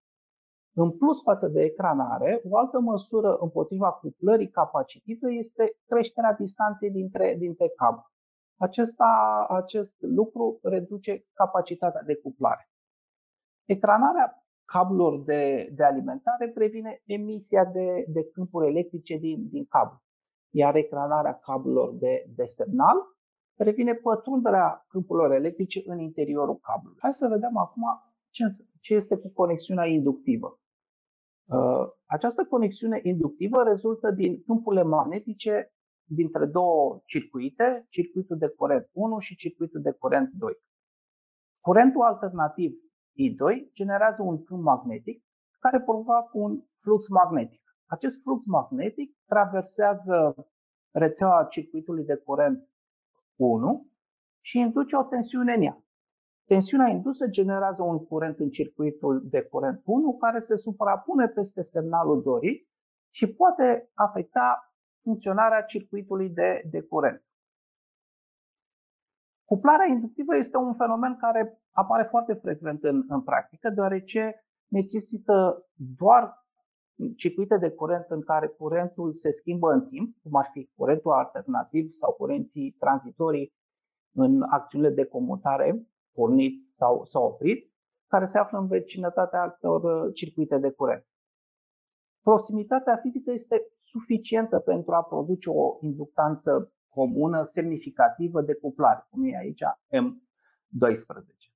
În 0.78 0.92
plus 0.92 1.22
față 1.22 1.48
de 1.48 1.62
ecranare, 1.64 2.42
o 2.50 2.58
altă 2.58 2.80
măsură 2.80 3.36
împotriva 3.36 3.92
cuplării 3.92 4.50
capacitive 4.50 5.32
este 5.32 5.78
creșterea 5.86 6.34
distanței 6.34 6.92
dintre, 6.92 7.36
dintre 7.38 7.68
cablu. 7.76 8.04
Acesta, 8.58 9.46
acest 9.50 9.96
lucru 10.00 10.60
reduce 10.64 11.26
capacitatea 11.34 12.02
de 12.02 12.16
cuplare. 12.16 12.70
Ecranarea 13.66 14.46
cablurilor 14.66 15.24
de, 15.24 15.70
de 15.76 15.84
alimentare 15.84 16.50
previne 16.50 17.02
emisia 17.06 17.66
de, 17.66 18.06
de 18.08 18.24
câmpuri 18.34 18.68
electrice 18.68 19.18
din, 19.18 19.50
din 19.50 19.66
cablu, 19.66 20.02
iar 20.50 20.76
ecranarea 20.76 21.40
cablurilor 21.40 21.94
de, 21.94 22.26
de 22.36 22.46
semnal 22.46 22.98
previne 23.56 23.94
pătrunderea 23.94 24.86
câmpurilor 24.88 25.32
electrice 25.32 25.82
în 25.86 26.00
interiorul 26.00 26.60
cablului. 26.60 26.98
Hai 27.02 27.14
să 27.14 27.28
vedem 27.28 27.58
acum 27.58 27.84
ce, 28.30 28.44
ce 28.80 28.96
este 28.96 29.18
cu 29.18 29.32
conexiunea 29.34 29.86
inductivă. 29.86 30.60
Uh, 31.46 31.88
această 32.06 32.46
conexiune 32.46 33.00
inductivă 33.04 33.64
rezultă 33.64 34.12
din 34.12 34.44
câmpurile 34.44 34.84
magnetice 34.84 35.74
dintre 36.04 36.46
două 36.46 37.02
circuite, 37.06 37.86
circuitul 37.90 38.38
de 38.38 38.48
curent 38.48 38.90
1 38.92 39.20
și 39.20 39.36
circuitul 39.36 39.82
de 39.82 39.92
curent 39.92 40.32
2. 40.34 40.54
Curentul 41.60 42.02
alternativ 42.02 42.72
I2 43.14 43.72
generează 43.74 44.24
un 44.24 44.44
câmp 44.44 44.62
magnetic 44.64 45.24
care 45.60 45.82
provoacă 45.82 46.30
un 46.34 46.64
flux 46.76 47.08
magnetic. 47.08 47.62
Acest 47.86 48.22
flux 48.22 48.46
magnetic 48.46 49.18
traversează 49.26 50.48
rețeaua 50.92 51.44
circuitului 51.44 52.04
de 52.04 52.16
curent 52.16 52.70
1 53.36 53.88
și 54.42 54.60
induce 54.60 54.96
o 54.96 55.04
tensiune 55.04 55.54
în 55.54 55.62
ea. 55.62 55.84
Tensiunea 56.46 56.88
indusă 56.88 57.28
generează 57.28 57.84
un 57.84 58.06
curent 58.06 58.40
în 58.40 58.50
circuitul 58.50 59.28
de 59.30 59.42
curent 59.42 59.82
1 59.86 60.18
care 60.18 60.40
se 60.40 60.56
suprapune 60.56 61.28
peste 61.28 61.62
semnalul 61.62 62.22
dorit 62.22 62.68
și 63.14 63.28
poate 63.28 63.90
afecta 63.94 64.76
funcționarea 65.02 65.62
circuitului 65.62 66.30
de, 66.30 66.62
de 66.70 66.82
curent. 66.82 67.24
Cuplarea 69.46 69.86
inductivă 69.86 70.36
este 70.36 70.58
un 70.58 70.76
fenomen 70.76 71.18
care 71.18 71.62
apare 71.72 72.04
foarte 72.04 72.34
frecvent 72.34 72.84
în, 72.84 73.04
în 73.08 73.22
practică, 73.22 73.70
deoarece 73.70 74.46
necesită 74.68 75.66
doar 75.74 76.45
circuite 77.16 77.58
de 77.58 77.70
curent 77.70 78.06
în 78.10 78.22
care 78.22 78.48
curentul 78.48 79.14
se 79.14 79.32
schimbă 79.32 79.72
în 79.72 79.88
timp, 79.88 80.16
cum 80.24 80.36
ar 80.36 80.50
fi 80.52 80.70
curentul 80.76 81.12
alternativ 81.12 81.92
sau 81.92 82.12
curenții 82.14 82.76
tranzitorii 82.80 83.54
în 84.14 84.42
acțiunile 84.42 84.90
de 84.90 85.06
comutare, 85.06 85.88
pornit 86.14 86.68
sau, 86.72 87.06
sau 87.06 87.26
oprit, 87.26 87.72
care 88.08 88.26
se 88.26 88.38
află 88.38 88.58
în 88.58 88.68
vecinătatea 88.68 89.42
altor 89.42 89.84
uh, 89.84 90.14
circuite 90.14 90.58
de 90.58 90.72
curent. 90.72 91.06
Proximitatea 92.22 92.98
fizică 92.98 93.32
este 93.32 93.68
suficientă 93.84 94.60
pentru 94.60 94.94
a 94.94 95.04
produce 95.04 95.50
o 95.50 95.78
inductanță 95.82 96.74
comună 96.90 97.44
semnificativă 97.44 98.42
de 98.42 98.54
cuplare, 98.54 99.08
cum 99.10 99.24
e 99.24 99.38
aici 99.38 99.62
M12. 99.94 101.55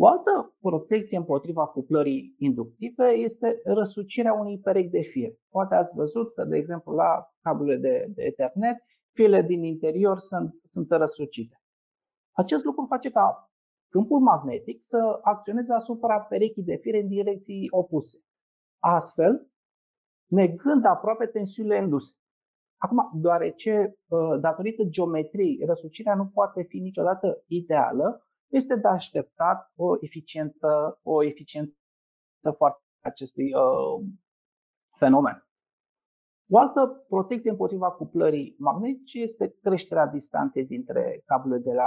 O 0.00 0.06
altă 0.06 0.54
protecție 0.60 1.16
împotriva 1.16 1.66
cuplării 1.66 2.34
inductive 2.38 3.08
este 3.08 3.60
răsucirea 3.64 4.32
unei 4.32 4.58
perechi 4.58 4.90
de 4.90 5.00
fir. 5.00 5.32
Poate 5.48 5.74
ați 5.74 5.94
văzut 5.94 6.34
că, 6.34 6.44
de 6.44 6.56
exemplu, 6.56 6.92
la 6.92 7.30
cablurile 7.42 7.76
de, 7.76 8.06
de 8.14 8.22
Ethernet, 8.22 8.76
firele 9.12 9.42
din 9.42 9.62
interior 9.62 10.18
sunt, 10.18 10.54
sunt 10.68 10.90
răsucite. 10.90 11.62
Acest 12.32 12.64
lucru 12.64 12.86
face 12.88 13.10
ca 13.10 13.50
câmpul 13.88 14.20
magnetic 14.20 14.78
să 14.84 15.18
acționeze 15.22 15.72
asupra 15.72 16.20
perechii 16.20 16.62
de 16.62 16.76
fire 16.76 17.00
în 17.00 17.08
direcții 17.08 17.66
opuse. 17.70 18.18
Astfel, 18.78 19.50
negând 20.26 20.84
aproape 20.84 21.26
tensiunile 21.26 21.76
induse. 21.76 22.14
Acum, 22.76 23.10
deoarece, 23.14 23.96
uh, 24.06 24.40
datorită 24.40 24.84
geometriei, 24.84 25.62
răsucirea 25.66 26.14
nu 26.14 26.26
poate 26.26 26.62
fi 26.62 26.78
niciodată 26.78 27.42
ideală, 27.46 28.27
este 28.48 28.76
de 28.76 28.88
așteptat 28.88 29.72
o 29.76 29.96
eficiență, 30.00 31.00
o 31.02 31.24
eficiență 31.24 31.74
foarte 32.56 32.82
acestui 33.00 33.54
uh, 33.54 34.06
fenomen. 34.98 35.46
O 36.50 36.58
altă 36.58 37.04
protecție 37.08 37.50
împotriva 37.50 37.90
cuplării 37.90 38.56
magnetice 38.58 39.20
este 39.20 39.54
creșterea 39.62 40.06
distanței 40.06 40.64
dintre 40.64 41.22
cablurile 41.26 41.72
de 41.72 41.78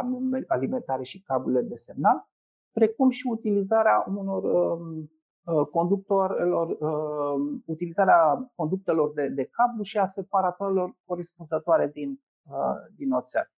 alimentare 0.48 1.04
și 1.04 1.22
cablurile 1.22 1.62
de 1.62 1.76
semnal, 1.76 2.30
precum 2.72 3.10
și 3.10 3.28
utilizarea 3.28 4.06
unor 4.08 4.44
uh, 4.44 5.10
Uh, 5.44 5.68
conductorilor, 5.68 6.68
uh, 6.70 7.62
utilizarea 7.66 8.52
conductelor 8.56 9.14
de, 9.14 9.28
de 9.28 9.46
cablu 9.46 9.84
și 9.84 9.98
a 9.98 10.06
separatorilor 10.06 10.96
corespunzătoare 11.06 11.88
din, 11.88 12.22
uh, 12.44 12.76
din 12.96 13.12
oțean. 13.12 13.52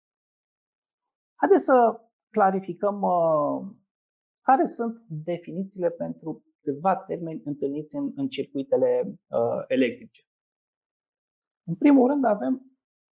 Haideți 1.34 1.64
să 1.64 2.00
clarificăm 2.32 3.00
care 4.42 4.66
sunt 4.66 5.04
definițiile 5.08 5.90
pentru 5.90 6.44
câțiva 6.62 6.96
termeni 6.96 7.42
întâlniți 7.44 7.96
în, 7.96 8.12
în 8.16 8.28
circuitele 8.28 9.18
electrice. 9.66 10.22
În 11.66 11.74
primul 11.74 12.08
rând 12.08 12.24
avem 12.24 12.62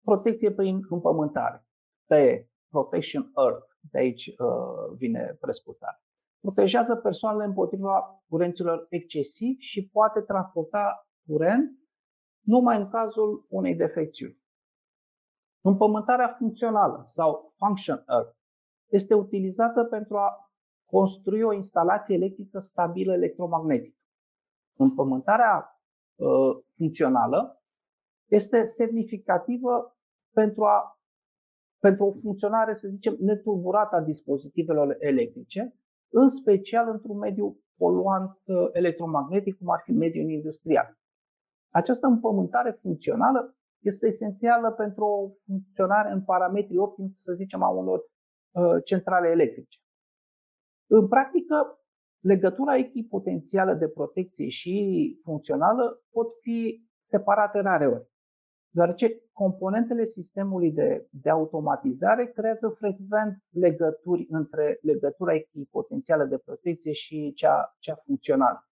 protecție 0.02 0.52
prin 0.52 0.80
împământare, 0.90 1.66
pe 2.06 2.50
Protection 2.70 3.32
Earth, 3.36 3.68
de 3.92 3.98
aici 3.98 4.36
vine 4.98 5.38
prescurtarea 5.40 6.02
protejează 6.48 6.96
persoanele 6.96 7.46
împotriva 7.46 8.24
curenților 8.30 8.86
excesivi 8.90 9.62
și 9.62 9.88
poate 9.88 10.22
transporta 10.22 11.08
curent 11.28 11.80
numai 12.46 12.78
în 12.78 12.90
cazul 12.90 13.46
unei 13.50 13.76
defecțiuni. 13.76 14.38
Împământarea 15.62 16.36
funcțională 16.38 17.00
sau 17.04 17.54
function 17.58 18.04
earth 18.08 18.37
este 18.90 19.14
utilizată 19.14 19.84
pentru 19.84 20.18
a 20.18 20.52
construi 20.86 21.42
o 21.42 21.54
instalație 21.54 22.16
electrică 22.16 22.60
stabilă 22.60 23.14
electromagnetică. 23.14 23.98
Împământarea 24.78 25.82
uh, 26.16 26.58
funcțională 26.76 27.62
este 28.28 28.64
semnificativă 28.66 29.98
pentru, 30.34 30.64
a, 30.64 31.02
pentru 31.80 32.06
o 32.06 32.12
funcționare, 32.12 32.74
să 32.74 32.88
zicem, 32.88 33.16
netulburată 33.20 33.96
a 33.96 34.02
dispozitivelor 34.02 34.96
electrice, 35.00 35.76
în 36.10 36.30
special 36.30 36.90
într-un 36.90 37.18
mediu 37.18 37.60
poluant 37.78 38.40
uh, 38.46 38.68
electromagnetic, 38.72 39.58
cum 39.58 39.70
ar 39.70 39.82
fi 39.84 39.92
mediul 39.92 40.30
industrial. 40.30 40.98
Această 41.70 42.08
împământare 42.08 42.72
funcțională 42.72 43.56
este 43.80 44.08
esențială 44.08 44.72
pentru 44.72 45.06
o 45.06 45.28
funcționare 45.46 46.12
în 46.12 46.24
parametri 46.24 46.78
optimi, 46.78 47.14
să 47.18 47.34
zicem, 47.34 47.64
a 47.64 47.70
unor 47.70 47.98
uh, 47.98 48.17
centrale 48.84 49.28
electrice. 49.28 49.80
În 50.90 51.08
practică, 51.08 51.82
legătura 52.20 52.78
echipotențială 52.78 53.74
de 53.74 53.88
protecție 53.88 54.48
și 54.48 55.18
funcțională 55.24 56.04
pot 56.10 56.28
fi 56.42 56.88
separate 57.02 57.60
rareori 57.60 58.08
deoarece 58.78 59.22
componentele 59.32 60.06
sistemului 60.06 60.72
de, 60.72 61.08
de 61.10 61.30
automatizare 61.30 62.26
creează 62.26 62.70
frecvent 62.70 63.44
legături 63.50 64.28
între 64.30 64.80
legătura 64.82 65.34
potențială 65.72 66.26
de 66.26 66.38
protecție 66.38 66.92
și 66.92 67.34
cea, 67.36 67.76
cea 67.80 67.96
funcțională. 67.96 68.68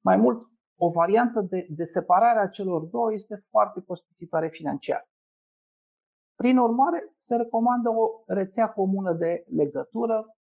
Mai 0.00 0.16
mult, 0.16 0.48
o 0.76 0.90
variantă 0.90 1.40
de, 1.40 1.66
de 1.70 1.84
separare 1.84 2.38
a 2.38 2.48
celor 2.48 2.82
două 2.82 3.12
este 3.12 3.36
foarte 3.50 3.80
costisitoare 3.86 4.48
financiar. 4.48 5.08
Prin 6.42 6.58
urmare, 6.58 7.14
se 7.16 7.36
recomandă 7.36 7.88
o 7.88 8.22
rețea 8.26 8.72
comună 8.72 9.12
de 9.12 9.44
legătură, 9.56 10.36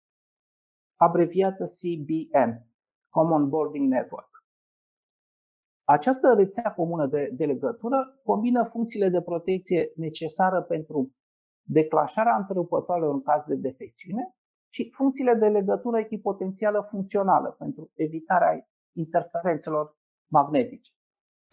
abreviată 0.95 1.63
CBN, 1.63 2.51
Common 3.09 3.49
Boarding 3.49 3.91
Network. 3.91 4.29
Această 5.83 6.33
rețea 6.33 6.73
comună 6.73 7.07
de, 7.07 7.29
de 7.33 7.45
legătură 7.45 8.19
combină 8.23 8.63
funcțiile 8.63 9.09
de 9.09 9.21
protecție 9.21 9.91
necesară 9.95 10.61
pentru 10.61 11.11
declanșarea 11.63 12.35
întrerupătoarelor 12.35 13.13
în 13.13 13.21
caz 13.21 13.45
de 13.45 13.55
defecțiune 13.55 14.35
și 14.69 14.89
funcțiile 14.91 15.33
de 15.33 15.47
legătură 15.47 15.99
echipotențială 15.99 16.87
funcțională 16.89 17.49
pentru 17.49 17.91
evitarea 17.93 18.67
interferențelor 18.91 19.97
magnetice. 20.31 20.91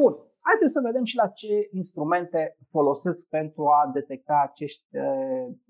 Bun, 0.03 0.17
haideți 0.49 0.73
să 0.77 0.81
vedem 0.89 1.05
și 1.05 1.17
la 1.17 1.29
ce 1.29 1.69
instrumente 1.73 2.57
folosesc 2.71 3.21
pentru 3.29 3.63
a 3.69 3.91
detecta 3.93 4.37
aceste, 4.49 5.03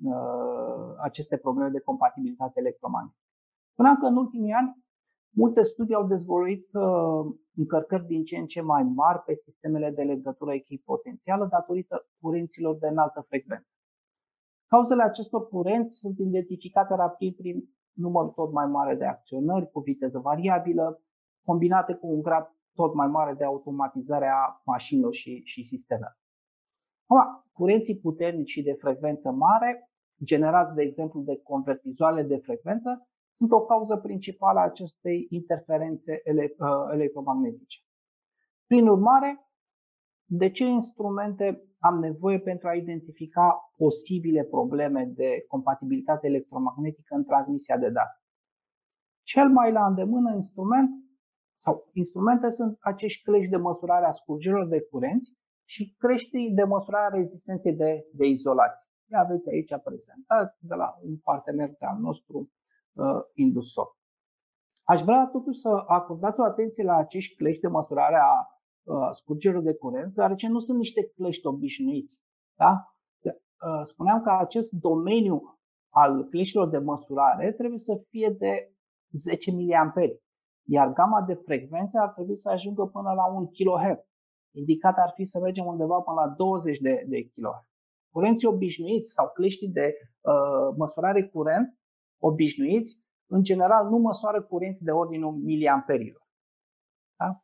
uh, 0.05 0.87
aceste 1.09 1.37
probleme 1.37 1.71
de 1.71 1.81
compatibilitate 1.89 2.61
electromagnetică. 2.61 3.23
Până 3.75 3.89
încă 3.89 4.07
în 4.07 4.17
ultimii 4.17 4.53
ani, 4.53 4.85
Multe 5.37 5.63
studii 5.63 5.95
au 5.95 6.07
dezvoluit 6.07 6.69
uh, 6.73 7.35
încărcări 7.57 8.07
din 8.07 8.25
ce 8.25 8.37
în 8.37 8.47
ce 8.47 8.61
mai 8.61 8.83
mari 8.83 9.23
pe 9.27 9.35
sistemele 9.35 9.91
de 9.91 10.03
legătură 10.03 10.53
echipotențială 10.53 11.47
datorită 11.51 12.07
curenților 12.21 12.77
de 12.79 12.87
înaltă 12.87 13.25
frecvență. 13.29 13.69
Cauzele 14.67 15.03
acestor 15.03 15.49
curenți 15.49 15.99
sunt 15.99 16.19
identificate 16.19 16.95
rapid 16.95 17.37
prin 17.37 17.65
număr 17.93 18.29
tot 18.29 18.53
mai 18.53 18.67
mare 18.67 18.95
de 18.95 19.05
acționări 19.05 19.71
cu 19.71 19.81
viteză 19.81 20.19
variabilă, 20.19 21.03
combinate 21.45 21.95
cu 21.95 22.07
un 22.07 22.23
grad 22.23 22.54
tot 22.75 22.95
mai 22.95 23.07
mare 23.07 23.35
de 23.35 23.45
automatizare 23.45 24.29
a 24.29 24.61
mașinilor 24.65 25.13
și, 25.13 25.41
și 25.45 25.65
sistemelor. 25.65 26.19
Acum, 27.07 27.45
curenții 27.53 27.99
puternici 27.99 28.51
și 28.51 28.63
de 28.63 28.73
frecvență 28.73 29.31
mare, 29.31 29.91
generați 30.25 30.75
de 30.75 30.83
exemplu 30.83 31.21
de 31.21 31.41
convertizoare 31.43 32.23
de 32.23 32.37
frecvență, 32.37 33.09
sunt 33.37 33.53
o 33.53 33.65
cauză 33.65 33.97
principală 33.97 34.59
a 34.59 34.63
acestei 34.63 35.27
interferențe 35.31 36.23
uh, 36.25 36.69
electromagnetice. 36.93 37.79
Prin 38.67 38.89
urmare, 38.89 39.47
de 40.25 40.51
ce 40.51 40.65
instrumente 40.65 41.63
am 41.79 41.99
nevoie 41.99 42.39
pentru 42.39 42.69
a 42.69 42.75
identifica 42.75 43.73
posibile 43.77 44.45
probleme 44.45 45.05
de 45.05 45.45
compatibilitate 45.49 46.27
electromagnetică 46.27 47.15
în 47.15 47.25
transmisia 47.25 47.79
de 47.79 47.89
date? 47.89 48.19
Cel 49.23 49.49
mai 49.49 49.73
la 49.73 49.87
îndemână 49.87 50.35
instrument 50.35 50.91
sau 51.57 51.89
instrumente 51.93 52.51
sunt 52.51 52.77
acești 52.81 53.23
clești 53.23 53.51
de 53.51 53.57
măsurare 53.57 54.07
a 54.07 54.13
scurgerilor 54.13 54.69
de 54.69 54.81
curenți 54.81 55.33
și 55.65 55.95
creștii 55.99 56.51
de 56.55 56.63
măsurare 56.63 57.15
a 57.15 57.17
rezistenței 57.17 57.75
de, 57.75 58.07
de 58.13 58.27
izolație. 58.27 58.91
Le 59.11 59.19
aveți 59.19 59.49
aici 59.49 59.83
prezentat 59.85 60.57
de 60.59 60.75
la 60.75 60.99
un 61.03 61.17
partener 61.17 61.71
al 61.79 61.99
nostru, 62.01 62.51
uh, 62.93 63.21
indusor. 63.35 63.87
Aș 64.85 65.03
vrea 65.03 65.29
totuși 65.33 65.59
să 65.59 65.69
acordați 65.87 66.41
o 66.41 66.45
atenție 66.45 66.85
la 66.85 66.97
acești 66.97 67.37
clești 67.37 67.61
de 67.61 67.69
măsurare 67.69 68.17
a 68.17 68.35
uh, 68.83 69.09
scurgerilor 69.13 69.63
de 69.63 69.75
curent, 69.75 70.15
deoarece 70.15 70.49
nu 70.49 70.59
sunt 70.59 70.79
niște 70.79 71.09
clești 71.15 71.47
obișnuiți. 71.47 72.21
Da? 72.55 72.89
Uh, 73.23 73.81
spuneam 73.83 74.23
că 74.23 74.31
acest 74.31 74.71
domeniu 74.73 75.59
al 75.89 76.25
cleștilor 76.25 76.69
de 76.69 76.79
măsurare 76.79 77.53
trebuie 77.53 77.79
să 77.79 78.03
fie 78.09 78.29
de 78.39 78.73
10 79.11 79.51
mA, 79.51 79.93
iar 80.65 80.93
gama 80.93 81.23
de 81.23 81.35
frecvențe 81.35 81.99
ar 81.99 82.09
trebui 82.09 82.39
să 82.39 82.49
ajungă 82.49 82.87
până 82.87 83.13
la 83.13 83.27
1 83.27 83.47
kHz. 83.47 83.99
Indicat 84.51 84.97
ar 84.97 85.13
fi 85.15 85.25
să 85.25 85.39
mergem 85.41 85.67
undeva 85.67 86.01
până 86.01 86.21
la 86.21 86.29
20 86.29 86.79
de, 86.79 87.05
de 87.09 87.23
kHz. 87.23 87.69
Curenții 88.11 88.49
obișnuiți 88.49 89.13
sau 89.13 89.31
cleștii 89.31 89.69
de 89.69 89.95
uh, 90.21 90.75
măsurare 90.77 91.29
curent 91.29 91.79
obișnuiți, 92.19 93.03
în 93.27 93.43
general 93.43 93.89
nu 93.89 93.97
măsoară 93.97 94.43
curenți 94.43 94.85
de 94.85 94.91
ordinul 94.91 95.33
miliamperilor. 95.33 96.27
Da? 97.17 97.43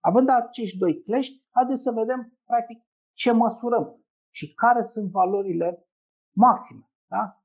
Având 0.00 0.28
acești 0.28 0.78
doi 0.78 1.02
clești, 1.02 1.44
haideți 1.50 1.82
să 1.82 1.90
vedem 1.90 2.38
practic 2.44 2.82
ce 3.12 3.32
măsurăm 3.32 4.04
și 4.30 4.54
care 4.54 4.84
sunt 4.84 5.10
valorile 5.10 5.86
maxime. 6.36 6.90
Da? 7.06 7.42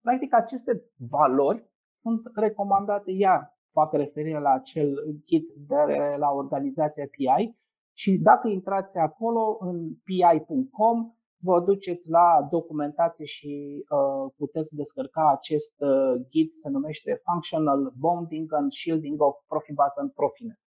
Practic 0.00 0.34
aceste 0.34 0.84
valori 0.96 1.70
sunt 2.00 2.30
recomandate 2.34 3.10
iar 3.10 3.57
fac 3.72 3.92
referire 3.92 4.40
la 4.40 4.52
acel 4.52 5.18
kit 5.24 5.48
de 5.56 6.14
la 6.18 6.30
organizația 6.30 7.06
PI 7.10 7.56
și 7.92 8.18
dacă 8.18 8.48
intrați 8.48 8.96
acolo 8.98 9.56
în 9.60 9.94
pi.com 10.04 11.12
vă 11.40 11.60
duceți 11.60 12.10
la 12.10 12.46
documentație 12.50 13.24
și 13.24 13.84
uh, 13.88 14.32
puteți 14.36 14.74
descărca 14.74 15.30
acest 15.30 15.74
uh, 15.78 16.14
ghid, 16.30 16.52
se 16.52 16.68
numește 16.68 17.22
Functional 17.24 17.92
Bonding 17.98 18.52
and 18.52 18.72
Shielding 18.72 19.20
of 19.22 19.36
Profibus 19.46 19.96
and 19.96 20.10
Profinet. 20.12 20.60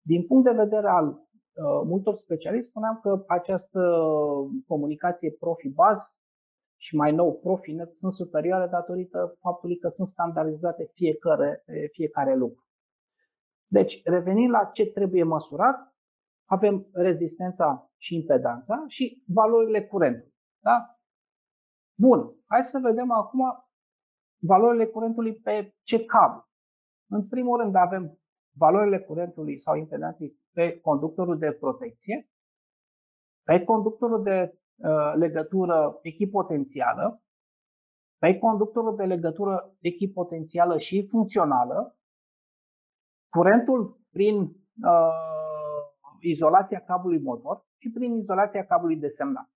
Din 0.00 0.26
punct 0.26 0.44
de 0.44 0.62
vedere 0.64 0.88
al 0.88 1.06
uh, 1.08 1.82
multor 1.84 2.16
specialiști, 2.16 2.70
spuneam 2.70 2.98
că 3.02 3.24
această 3.26 3.80
comunicație 4.66 5.30
Profibus 5.30 6.20
și 6.82 6.96
mai 6.96 7.12
nou 7.12 7.38
Profinet 7.38 7.94
sunt 7.94 8.14
superioare 8.14 8.66
datorită 8.66 9.36
faptului 9.40 9.78
că 9.78 9.88
sunt 9.88 10.08
standardizate 10.08 10.90
fiecare, 10.94 11.64
fiecare 11.92 12.34
lucru. 12.34 12.66
Deci, 13.66 14.02
revenind 14.04 14.50
la 14.50 14.64
ce 14.64 14.86
trebuie 14.86 15.22
măsurat, 15.22 15.94
avem 16.44 16.86
rezistența 16.92 17.90
și 17.96 18.14
impedanța 18.14 18.84
și 18.86 19.22
valorile 19.26 19.86
curentului. 19.86 20.34
Da? 20.58 20.96
Bun, 21.94 22.34
hai 22.46 22.64
să 22.64 22.78
vedem 22.78 23.10
acum 23.10 23.40
valorile 24.38 24.86
curentului 24.86 25.34
pe 25.34 25.74
ce 25.82 26.04
cablu. 26.04 26.48
În 27.10 27.28
primul 27.28 27.60
rând 27.60 27.74
avem 27.74 28.18
valorile 28.56 29.00
curentului 29.00 29.60
sau 29.60 29.76
impedanței 29.76 30.38
pe 30.52 30.80
conductorul 30.80 31.38
de 31.38 31.52
protecție, 31.52 32.30
pe 33.42 33.64
conductorul 33.64 34.22
de 34.22 34.52
uh, 34.52 34.61
legătură 35.14 35.98
echipotențială, 36.02 37.22
pe 38.18 38.38
conductorul 38.38 38.96
de 38.96 39.04
legătură 39.04 39.74
echipotențială 39.80 40.78
și 40.78 41.06
funcțională, 41.10 41.96
curentul 43.28 44.00
prin 44.10 44.40
uh, 44.82 45.32
izolația 46.20 46.80
cablului 46.80 47.20
motor 47.20 47.66
și 47.76 47.90
prin 47.90 48.16
izolația 48.16 48.64
cablului 48.64 48.96
de 48.96 49.08
semnal. 49.08 49.50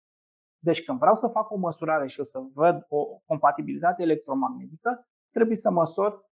Deci 0.58 0.84
când 0.84 0.98
vreau 0.98 1.14
să 1.14 1.28
fac 1.28 1.50
o 1.50 1.56
măsurare 1.56 2.06
și 2.06 2.20
o 2.20 2.24
să 2.24 2.38
văd 2.54 2.86
o 2.88 3.04
compatibilitate 3.26 4.02
electromagnetică, 4.02 5.08
trebuie 5.30 5.56
să 5.56 5.70
măsor 5.70 6.30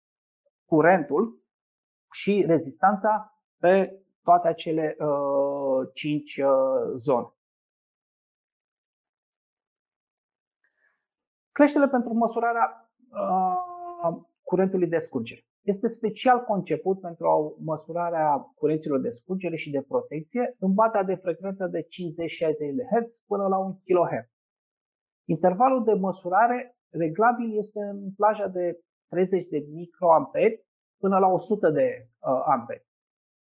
curentul 0.64 1.42
și 2.12 2.44
rezistanța 2.46 3.42
pe 3.58 4.02
toate 4.22 4.48
acele 4.48 4.96
uh, 4.98 5.88
5 5.92 6.36
uh, 6.36 6.46
zone. 6.96 7.32
Creștele 11.58 11.88
pentru 11.88 12.12
măsurarea 12.12 12.90
uh, 13.10 14.16
curentului 14.42 14.88
de 14.88 14.98
scurgere. 14.98 15.40
Este 15.62 15.88
special 15.88 16.40
conceput 16.40 17.00
pentru 17.00 17.56
măsurarea 17.64 18.52
curenților 18.54 19.00
de 19.00 19.10
scurgere 19.10 19.56
și 19.56 19.70
de 19.70 19.82
protecție 19.82 20.56
în 20.58 20.74
bata 20.74 21.02
de 21.02 21.14
frecvență 21.14 21.66
de 21.66 21.80
50-60 21.82 21.86
de 22.58 22.84
Hz 22.92 23.18
până 23.26 23.46
la 23.46 23.58
1 23.58 23.80
kHz. 23.84 24.26
Intervalul 25.24 25.84
de 25.84 25.92
măsurare 25.92 26.76
reglabil 26.90 27.58
este 27.58 27.80
în 27.80 28.12
plaja 28.16 28.46
de 28.46 28.80
30 29.08 29.48
de 29.48 29.66
microamperi 29.72 30.64
până 30.98 31.18
la 31.18 31.26
100 31.26 31.70
de 31.70 32.08
uh, 32.18 32.42
amperi. 32.46 32.86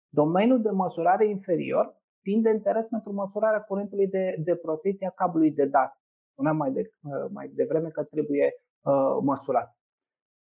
Domeniul 0.10 0.62
de 0.62 0.70
măsurare 0.70 1.28
inferior 1.28 2.02
fiind 2.22 2.44
de 2.44 2.50
interes 2.50 2.86
pentru 2.88 3.12
măsurarea 3.12 3.62
curentului 3.62 4.08
de, 4.08 4.36
de 4.44 4.56
protecție 4.56 5.08
a 5.08 5.12
cablului 5.22 5.52
de 5.52 5.66
date. 5.66 6.01
Spuneam 6.32 6.58
mai, 6.58 6.72
de, 6.72 6.92
uh, 7.02 7.30
mai 7.32 7.48
devreme 7.48 7.90
că 7.90 8.04
trebuie 8.04 8.54
uh, 8.82 9.18
măsurat. 9.22 9.78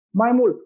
Mai 0.09 0.31
mult, 0.31 0.57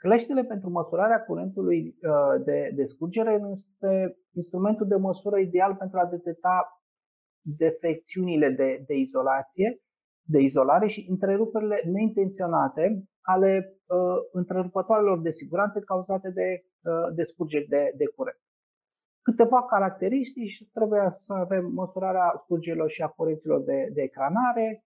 Cleștele 0.00 0.44
pentru 0.44 0.70
măsurarea 0.70 1.24
curentului 1.24 1.96
uh, 2.02 2.44
de, 2.44 2.72
de 2.74 2.84
scurgere 2.84 3.40
este 3.50 4.18
instrumentul 4.32 4.86
de 4.86 4.94
măsură 4.94 5.38
ideal 5.38 5.74
pentru 5.74 5.98
a 5.98 6.06
detecta 6.06 6.82
defecțiunile 7.40 8.48
de, 8.50 8.84
de 8.86 8.94
izolație, 8.94 9.80
de 10.22 10.40
izolare 10.40 10.86
și 10.86 11.06
întreruperile 11.08 11.82
neintenționate 11.84 13.04
ale 13.20 13.80
uh, 13.86 14.16
întrerupătoarelor 14.32 15.20
de 15.20 15.30
siguranță 15.30 15.78
cauzate 15.80 16.30
de, 16.30 16.64
uh, 16.90 17.14
de 17.14 17.22
scurgeri 17.22 17.68
de, 17.68 17.92
de 17.96 18.04
curent. 18.16 18.38
Câteva 19.30 19.64
caracteristici, 19.64 20.64
trebuie 20.72 21.08
să 21.12 21.32
avem 21.32 21.70
măsurarea 21.72 22.34
scurgerilor 22.36 22.90
și 22.90 23.02
a 23.02 23.08
curenților 23.08 23.60
de, 23.62 23.88
de 23.92 24.02
ecranare, 24.02 24.84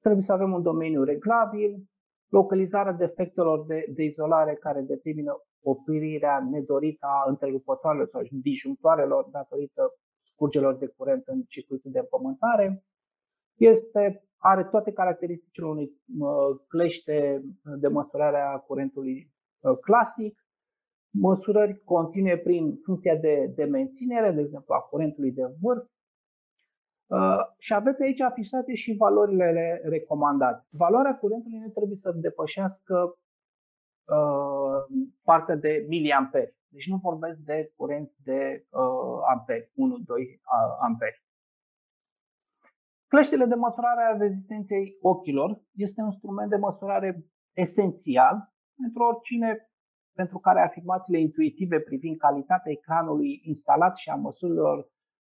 trebuie 0.00 0.22
să 0.22 0.32
avem 0.32 0.52
un 0.52 0.62
domeniu 0.62 1.02
reglabil, 1.02 1.84
localizarea 2.28 2.92
defectelor 2.92 3.66
de, 3.66 3.84
de 3.94 4.02
izolare 4.02 4.54
care 4.54 4.80
determină 4.80 5.32
oprirea 5.62 6.46
nedorită 6.50 7.06
a 7.06 7.24
întrerupătoarelor 7.28 8.08
sau 8.08 8.22
disjunctoarelor 8.30 9.28
datorită 9.30 9.94
scurgelor 10.22 10.76
de 10.76 10.86
curent 10.86 11.22
în 11.26 11.42
circuitul 11.42 11.90
de 11.90 11.98
împământare. 11.98 12.84
Este, 13.56 14.24
are 14.36 14.64
toate 14.64 14.92
caracteristicile 14.92 15.66
unui 15.66 15.90
uh, 16.18 16.60
clește 16.68 17.42
de 17.78 17.88
măsurare 17.88 18.40
a 18.40 18.56
curentului 18.56 19.32
uh, 19.60 19.78
clasic, 19.80 20.45
măsurări 21.10 21.82
continue 21.84 22.38
prin 22.38 22.80
funcția 22.84 23.16
de, 23.16 23.52
de 23.54 23.64
menținere, 23.64 24.30
de 24.32 24.40
exemplu 24.40 24.74
a 24.74 24.78
curentului 24.80 25.32
de 25.32 25.42
vârf, 25.60 25.86
Uh, 27.08 27.38
și 27.58 27.74
aveți 27.74 28.02
aici 28.02 28.20
afișate 28.20 28.74
și 28.74 28.96
valorile 28.98 29.80
recomandate. 29.84 30.66
Valoarea 30.70 31.16
curentului 31.16 31.58
nu 31.58 31.68
trebuie 31.68 31.96
să 31.96 32.12
depășească 32.12 33.18
uh, 34.04 34.98
partea 35.22 35.56
de 35.56 35.84
miliamperi. 35.88 36.56
Deci 36.68 36.86
nu 36.86 36.96
vorbesc 36.96 37.38
de 37.38 37.72
curent 37.76 38.12
de 38.24 38.66
uh, 38.70 39.20
amperi, 39.28 39.64
1-2 39.64 39.72
uh, 39.74 40.26
amperi. 40.80 41.24
Cleștile 43.06 43.44
de 43.44 43.54
măsurare 43.54 44.02
a 44.02 44.16
rezistenței 44.16 44.98
ochilor 45.00 45.60
este 45.74 46.00
un 46.00 46.06
instrument 46.06 46.50
de 46.50 46.56
măsurare 46.56 47.24
esențial 47.52 48.52
pentru 48.80 49.02
oricine 49.02 49.70
pentru 50.16 50.38
care 50.38 50.60
afirmațiile 50.60 51.20
intuitive 51.20 51.80
privind 51.80 52.16
calitatea 52.16 52.72
ecranului 52.72 53.40
instalat 53.44 53.96
și 53.96 54.08
a 54.10 54.14
măsurilor 54.14 54.76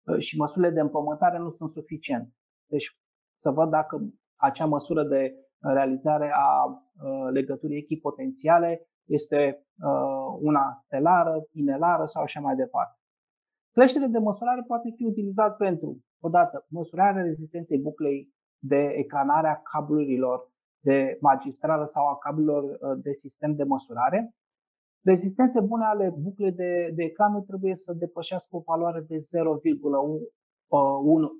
Uh, 0.08 0.18
și 0.18 0.36
măsurile 0.36 0.70
de 0.70 0.80
împământare 0.80 1.38
nu 1.38 1.50
sunt 1.50 1.72
suficiente. 1.72 2.32
Deci 2.66 2.98
să 3.40 3.50
văd 3.50 3.70
dacă 3.70 4.00
acea 4.36 4.66
măsură 4.66 5.04
de 5.04 5.34
realizare 5.58 6.30
a 6.34 6.64
uh, 6.64 7.28
legăturii 7.32 7.76
echipotențiale 7.76 8.88
este 9.04 9.66
uh, 9.78 10.38
una 10.40 10.80
stelară, 10.84 11.46
inelară 11.52 12.04
sau 12.04 12.22
așa 12.22 12.40
mai 12.40 12.54
departe. 12.54 12.98
Creștere 13.72 14.06
de 14.06 14.18
măsurare 14.18 14.64
poate 14.66 14.92
fi 14.96 15.04
utilizat 15.04 15.56
pentru, 15.56 15.98
odată, 16.20 16.66
măsurarea 16.68 17.22
rezistenței 17.22 17.78
buclei 17.78 18.28
de 18.58 18.82
ecranare 18.96 19.48
a 19.48 19.60
cablurilor 19.72 20.52
de 20.80 21.18
magistrală 21.20 21.86
sau 21.86 22.06
a 22.06 22.18
cablurilor 22.18 22.96
de 22.96 23.12
sistem 23.12 23.54
de 23.54 23.64
măsurare, 23.64 24.34
Rezistențe 25.02 25.60
bune 25.60 25.84
ale 25.84 26.14
buclei 26.18 26.52
de, 26.52 26.92
de 26.94 27.02
ecran 27.02 27.32
nu 27.32 27.40
trebuie 27.40 27.74
să 27.76 27.92
depășească 27.92 28.56
o 28.56 28.62
valoare 28.66 29.00
de 29.00 29.16
0,1 29.16 29.22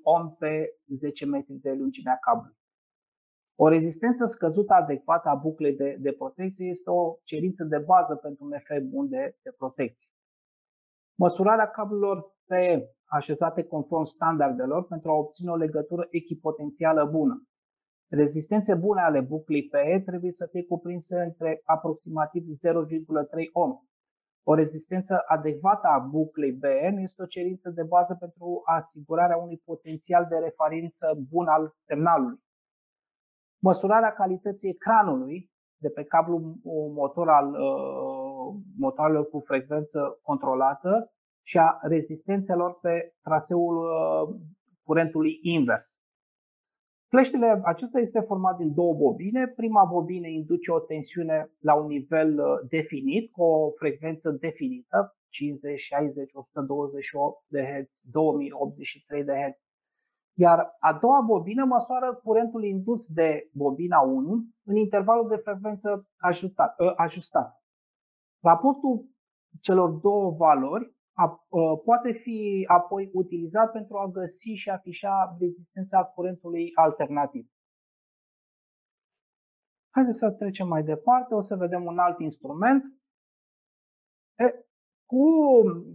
ohm 0.03 0.35
pe 0.39 0.75
10 0.87 1.25
metri 1.25 1.53
de 1.53 1.71
lungimea 1.71 2.17
cablului. 2.21 2.57
O 3.55 3.67
rezistență 3.67 4.25
scăzută 4.25 4.73
adecvată 4.73 5.29
a 5.29 5.35
buclei 5.35 5.75
de, 5.75 5.97
de 5.99 6.11
protecție 6.11 6.65
este 6.65 6.89
o 6.89 7.15
cerință 7.23 7.63
de 7.63 7.77
bază 7.77 8.15
pentru 8.15 8.45
un 8.45 8.53
efect 8.53 8.85
bun 8.85 9.09
de, 9.09 9.37
de 9.41 9.51
protecție. 9.57 10.09
Măsurarea 11.15 11.69
cablurilor 11.69 12.35
PE 12.45 12.89
așezate 13.03 13.63
conform 13.63 14.03
standardelor 14.03 14.87
pentru 14.87 15.09
a 15.09 15.13
obține 15.13 15.51
o 15.51 15.55
legătură 15.55 16.07
echipotențială 16.09 17.05
bună. 17.05 17.47
Rezistențe 18.09 18.75
bune 18.75 19.01
ale 19.01 19.21
buclii 19.21 19.67
PE 19.67 20.01
trebuie 20.05 20.31
să 20.31 20.47
fie 20.51 20.63
cuprinse 20.63 21.19
între 21.19 21.61
aproximativ 21.63 22.43
0,3 22.43 22.49
ohm. 23.53 23.89
O 24.43 24.53
rezistență 24.53 25.23
adecvată 25.27 25.87
a 25.87 25.99
buclei 25.99 26.51
BN 26.51 26.97
este 26.97 27.21
o 27.21 27.25
cerință 27.25 27.69
de 27.69 27.83
bază 27.83 28.15
pentru 28.19 28.61
asigurarea 28.65 29.37
unui 29.37 29.61
potențial 29.65 30.25
de 30.29 30.35
referință 30.35 31.19
bun 31.29 31.47
al 31.47 31.75
semnalului. 31.85 32.39
Măsurarea 33.61 34.13
calității 34.13 34.69
ecranului 34.69 35.51
de 35.77 35.89
pe 35.89 36.03
cablu 36.03 36.59
motor 36.93 37.29
al 37.29 37.49
uh, 37.49 38.61
motoarelor 38.77 39.29
cu 39.29 39.39
frecvență 39.39 40.19
controlată 40.21 41.11
și 41.41 41.57
a 41.57 41.79
rezistențelor 41.81 42.79
pe 42.81 43.13
traseul 43.21 43.77
uh, 43.77 44.35
curentului 44.83 45.39
invers. 45.41 45.99
Fleștele 47.09 47.61
acesta 47.63 47.99
este 47.99 48.19
format 48.19 48.57
din 48.57 48.73
două 48.73 48.93
bobine. 48.93 49.47
Prima 49.47 49.83
bobină 49.83 50.27
induce 50.27 50.71
o 50.71 50.79
tensiune 50.79 51.51
la 51.59 51.73
un 51.73 51.85
nivel 51.85 52.39
uh, 52.39 52.69
definit, 52.69 53.31
cu 53.31 53.43
o 53.43 53.71
frecvență 53.71 54.31
definită, 54.31 55.17
50, 55.29 55.79
60, 55.79 56.31
128 56.33 57.43
de 57.47 57.61
Hz, 57.61 57.89
2083 58.11 59.23
de 59.23 59.31
Hz. 59.31 59.57
Iar 60.33 60.75
a 60.79 60.93
doua 60.93 61.21
bobină 61.21 61.65
măsoară 61.65 62.19
curentul 62.23 62.63
indus 62.63 63.05
de 63.05 63.49
bobina 63.53 63.99
1 63.99 64.45
în 64.63 64.75
intervalul 64.75 65.27
de 65.27 65.35
frecvență 65.35 66.07
ajustat. 66.17 66.75
Uh, 66.79 66.93
ajustat. 66.95 67.63
Raportul 68.39 69.05
celor 69.61 69.89
două 69.89 70.31
valori 70.31 70.93
a, 71.19 71.45
uh, 71.49 71.79
poate 71.83 72.11
fi 72.11 72.65
apoi 72.67 73.09
utilizat 73.13 73.71
pentru 73.71 73.97
a 73.97 74.07
găsi 74.07 74.49
și 74.49 74.69
afișa 74.69 75.37
rezistența 75.39 76.03
curentului 76.03 76.71
alternativ. 76.73 77.49
Haideți 79.89 80.17
să 80.17 80.31
trecem 80.31 80.67
mai 80.67 80.83
departe, 80.83 81.33
o 81.33 81.41
să 81.41 81.55
vedem 81.55 81.85
un 81.85 81.97
alt 81.97 82.19
instrument. 82.19 82.83
E, 84.35 84.53
cu 85.05 85.23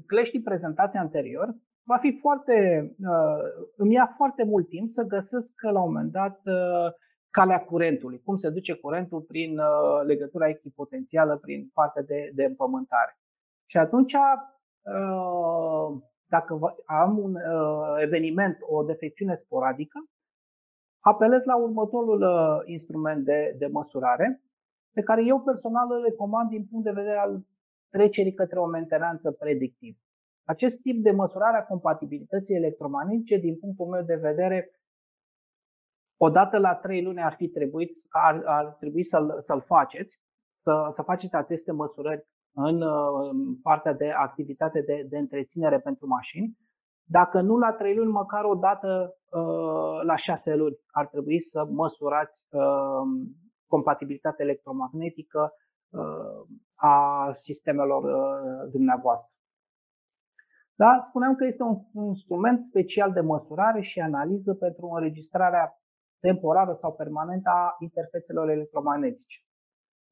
cleștii 0.07 0.43
prezentații 0.43 0.99
anterior, 0.99 1.55
va 1.83 1.97
fi 1.99 2.17
foarte, 2.19 2.89
uh, 2.99 3.67
îmi 3.77 3.95
ia 3.95 4.07
foarte 4.07 4.45
mult 4.45 4.69
timp 4.69 4.91
să 4.91 5.03
găsesc 5.03 5.63
la 5.63 5.83
un 5.83 5.93
moment 5.93 6.13
dat 6.13 6.41
uh, 6.45 6.93
calea 7.31 7.65
curentului, 7.65 8.23
cum 8.23 8.37
se 8.37 8.51
duce 8.51 8.75
curentul 8.75 9.21
prin 9.21 9.59
uh, 9.59 10.03
legătura 10.07 10.49
echipotențială, 10.49 11.37
prin 11.37 11.71
partea 11.75 12.03
de, 12.03 12.31
de 12.35 12.45
împământare. 12.45 13.19
Și 13.67 13.77
atunci, 13.79 14.13
uh, 14.13 14.54
dacă 16.27 16.77
am 16.87 17.19
un 17.19 17.35
uh, 17.35 17.95
eveniment, 18.01 18.57
o 18.61 18.83
defecțiune 18.83 19.35
sporadică, 19.35 19.99
apelez 21.01 21.45
la 21.45 21.57
următorul 21.57 22.23
uh, 22.23 22.61
instrument 22.65 23.25
de, 23.25 23.55
de 23.59 23.67
măsurare, 23.67 24.43
pe 24.93 25.03
care 25.03 25.25
eu 25.25 25.41
personal 25.41 25.91
îl 25.91 26.03
recomand 26.03 26.49
din 26.49 26.67
punct 26.67 26.85
de 26.85 26.91
vedere 26.91 27.19
al 27.19 27.43
trecerii 27.91 28.35
către 28.35 28.59
o 28.59 28.67
mentenanță 28.67 29.31
predictivă. 29.31 29.99
Acest 30.45 30.81
tip 30.81 31.03
de 31.03 31.11
măsurare 31.11 31.57
a 31.57 31.65
compatibilității 31.65 32.55
electromagnetice, 32.55 33.37
din 33.37 33.59
punctul 33.59 33.87
meu 33.87 34.03
de 34.03 34.15
vedere, 34.15 34.71
odată 36.17 36.59
la 36.59 36.75
trei 36.75 37.03
luni 37.03 37.23
ar 37.23 37.35
fi 37.35 37.49
trebuit, 37.49 37.93
ar, 38.09 38.43
ar 38.45 38.67
trebui 38.67 39.05
să-l, 39.05 39.37
să-l 39.41 39.61
faceți, 39.61 40.21
să, 40.63 40.93
să 40.95 41.03
faceți 41.03 41.35
aceste 41.35 41.73
măsurări 41.73 42.27
în, 42.55 42.83
în 43.31 43.61
partea 43.63 43.93
de 43.93 44.11
activitate 44.11 44.81
de, 44.81 45.07
de 45.09 45.19
întreținere 45.19 45.79
pentru 45.79 46.07
mașini. 46.07 46.59
Dacă 47.07 47.41
nu 47.41 47.59
la 47.59 47.73
trei 47.73 47.95
luni, 47.97 48.11
măcar 48.11 48.45
o 48.45 48.55
dată 48.55 49.17
uh, 49.31 50.03
la 50.03 50.17
șase 50.17 50.55
luni 50.55 50.77
ar 50.91 51.07
trebui 51.07 51.41
să 51.43 51.65
măsurați 51.71 52.47
uh, 52.51 53.31
compatibilitatea 53.67 54.45
electromagnetică 54.45 55.53
uh, 55.89 56.57
a 56.75 57.31
sistemelor 57.33 58.03
dumneavoastră. 58.71 59.33
Da? 60.75 60.99
Spuneam 61.01 61.35
că 61.35 61.45
este 61.45 61.63
un 61.63 62.05
instrument 62.07 62.65
special 62.65 63.13
de 63.13 63.21
măsurare 63.21 63.81
și 63.81 64.01
analiză 64.01 64.55
pentru 64.55 64.87
înregistrarea 64.87 65.79
temporară 66.21 66.73
sau 66.81 66.93
permanentă 66.95 67.49
a 67.49 67.77
interfețelor 67.79 68.51
electromagnetice. 68.51 69.39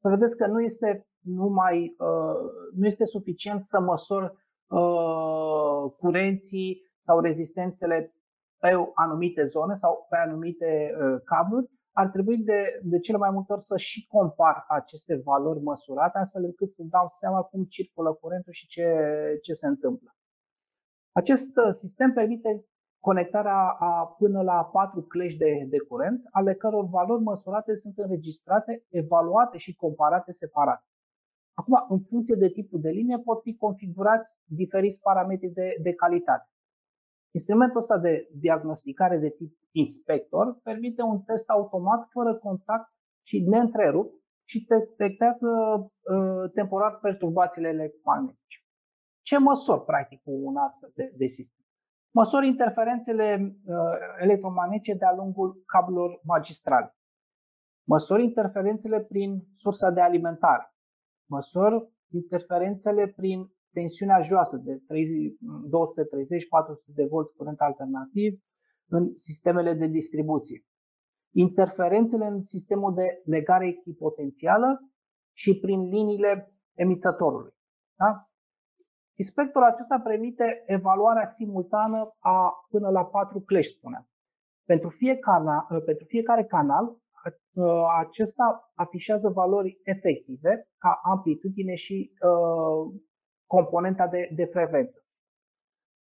Să 0.01 0.09
vedeți 0.09 0.37
că 0.37 0.47
nu 0.47 0.61
este, 0.61 1.07
numai, 1.23 1.95
uh, 1.97 2.51
nu 2.75 2.85
este 2.85 3.05
suficient 3.05 3.63
să 3.63 3.79
măsor 3.79 4.23
uh, 4.67 5.91
curenții 5.97 6.91
sau 7.05 7.19
rezistențele 7.19 8.15
pe 8.59 8.91
anumite 8.93 9.45
zone 9.45 9.75
sau 9.75 10.05
pe 10.09 10.17
anumite 10.17 10.95
uh, 10.99 11.21
cabluri, 11.23 11.69
ar 11.91 12.07
trebui 12.09 12.37
de, 12.37 12.79
de 12.83 12.99
cele 12.99 13.17
mai 13.17 13.29
multe 13.29 13.53
ori 13.53 13.63
să 13.63 13.77
și 13.77 14.07
compar 14.07 14.65
aceste 14.67 15.21
valori 15.23 15.61
măsurate, 15.61 16.17
astfel 16.17 16.43
încât 16.43 16.69
să 16.69 16.83
dau 16.85 17.09
seama 17.19 17.41
cum 17.41 17.63
circulă 17.63 18.13
curentul 18.13 18.53
și 18.53 18.67
ce, 18.67 18.87
ce 19.41 19.53
se 19.53 19.67
întâmplă. 19.67 20.15
Acest 21.11 21.57
uh, 21.57 21.71
sistem 21.71 22.13
permite 22.13 22.65
conectarea 22.99 23.75
a 23.79 24.05
până 24.17 24.41
la 24.41 24.65
patru 24.65 25.01
clești 25.01 25.37
de, 25.37 25.65
de 25.69 25.77
curent, 25.79 26.21
ale 26.31 26.53
căror 26.53 26.85
valori 26.85 27.23
măsurate 27.23 27.75
sunt 27.75 27.97
înregistrate, 27.97 28.83
evaluate 28.89 29.57
și 29.57 29.75
comparate 29.75 30.31
separat. 30.31 30.83
Acum, 31.53 31.85
în 31.89 31.99
funcție 31.99 32.35
de 32.35 32.49
tipul 32.49 32.79
de 32.81 32.89
linie, 32.89 33.19
pot 33.19 33.41
fi 33.41 33.55
configurați 33.55 34.35
diferiți 34.45 35.01
parametri 35.01 35.47
de, 35.47 35.75
de 35.81 35.93
calitate. 35.93 36.47
Instrumentul 37.31 37.77
ăsta 37.77 37.97
de 37.97 38.29
diagnosticare 38.35 39.17
de 39.17 39.29
tip 39.29 39.57
inspector 39.71 40.59
permite 40.63 41.01
un 41.01 41.21
test 41.21 41.49
automat 41.49 42.07
fără 42.09 42.35
contact 42.35 42.91
și 43.27 43.39
neîntrerupt 43.39 44.13
și 44.45 44.65
detectează 44.67 45.47
uh, 45.47 46.51
temporar 46.53 46.99
perturbațiile 46.99 47.67
electromagnetice. 47.67 48.57
Ce 49.21 49.37
măsori, 49.37 49.85
practic, 49.85 50.21
cu 50.23 50.31
un 50.31 50.55
astfel 50.55 50.91
de, 50.95 51.13
de 51.17 51.27
sistem? 51.27 51.65
Măsori 52.11 52.47
interferențele 52.47 53.57
uh, 53.65 53.75
electromagnetice 54.19 54.93
de-a 54.93 55.13
lungul 55.15 55.63
cablurilor 55.65 56.19
magistrale. 56.23 56.95
Măsori 57.83 58.23
interferențele 58.23 58.99
prin 58.99 59.43
sursa 59.55 59.89
de 59.89 60.01
alimentare. 60.01 60.72
Măsori 61.35 61.77
interferențele 62.09 63.07
prin 63.07 63.39
tensiunea 63.71 64.21
joasă 64.21 64.57
de 64.57 64.73
230-400 64.75 64.79
de 66.85 67.05
volți 67.09 67.35
curent 67.35 67.59
alternativ 67.59 68.31
în 68.87 69.11
sistemele 69.15 69.73
de 69.73 69.87
distribuție. 69.87 70.65
Interferențele 71.35 72.25
în 72.25 72.41
sistemul 72.41 72.93
de 72.93 73.21
legare 73.25 73.67
echipotențială 73.67 74.69
și 75.41 75.59
prin 75.59 75.81
liniile 75.81 76.53
emițătorului. 76.73 77.53
Da? 77.95 78.27
Inspectorul 79.15 79.67
acesta 79.67 79.99
permite 80.03 80.63
evaluarea 80.65 81.27
simultană 81.27 82.15
a 82.19 82.53
până 82.69 82.89
la 82.89 83.05
patru 83.05 83.39
clești, 83.39 83.77
spuneam. 83.77 84.07
Pentru 84.65 84.89
fiecare, 84.89 85.65
pentru 85.85 86.05
fiecare 86.05 86.43
canal, 86.45 86.97
acesta 87.99 88.71
afișează 88.75 89.29
valori 89.29 89.79
efective 89.83 90.67
ca 90.77 90.99
amplitudine 91.03 91.75
și 91.75 92.11
uh, 92.13 92.99
componenta 93.45 94.07
de, 94.07 94.29
de 94.35 94.45
frecvență. 94.45 95.03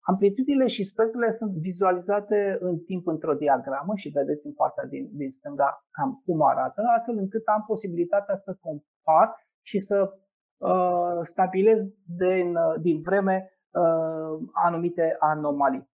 Amplitudile 0.01 0.67
și 0.67 0.85
spectrele 0.85 1.33
sunt 1.33 1.53
vizualizate 1.53 2.57
în 2.61 2.79
timp 2.79 3.07
într-o 3.07 3.35
diagramă 3.35 3.93
și 3.97 4.09
vedeți 4.09 4.47
în 4.47 4.53
partea 4.53 4.85
din, 4.85 5.09
din 5.13 5.31
stânga 5.31 5.87
cam 5.91 6.23
cum 6.25 6.43
arată, 6.43 6.83
astfel 6.97 7.17
încât 7.17 7.47
am 7.47 7.65
posibilitatea 7.67 8.37
să 8.37 8.59
compar 8.61 9.37
și 9.63 9.79
să 9.79 10.13
uh, 10.57 11.19
stabilez 11.23 11.83
din, 12.17 12.57
uh, 12.57 12.75
din 12.81 13.01
vreme 13.01 13.51
uh, 13.71 14.49
anumite 14.53 15.17
anomalii. 15.19 15.89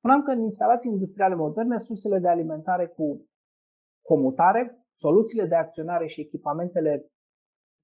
Spuneam 0.00 0.22
că 0.22 0.30
în 0.30 0.40
instalații 0.40 0.90
industriale 0.90 1.34
moderne, 1.34 1.78
sursele 1.78 2.18
de 2.18 2.28
alimentare 2.28 2.86
cu 2.86 3.28
comutare, 4.02 4.86
soluțiile 4.94 5.46
de 5.46 5.54
acționare 5.54 6.06
și 6.06 6.20
echipamentele 6.20 7.10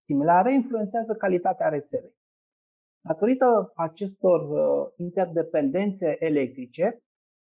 similare 0.05 0.55
influențează 0.55 1.14
calitatea 1.14 1.68
rețelei. 1.68 2.14
Datorită 3.00 3.72
acestor 3.74 4.40
uh, 4.50 4.92
interdependențe 4.96 6.16
electrice, 6.18 7.00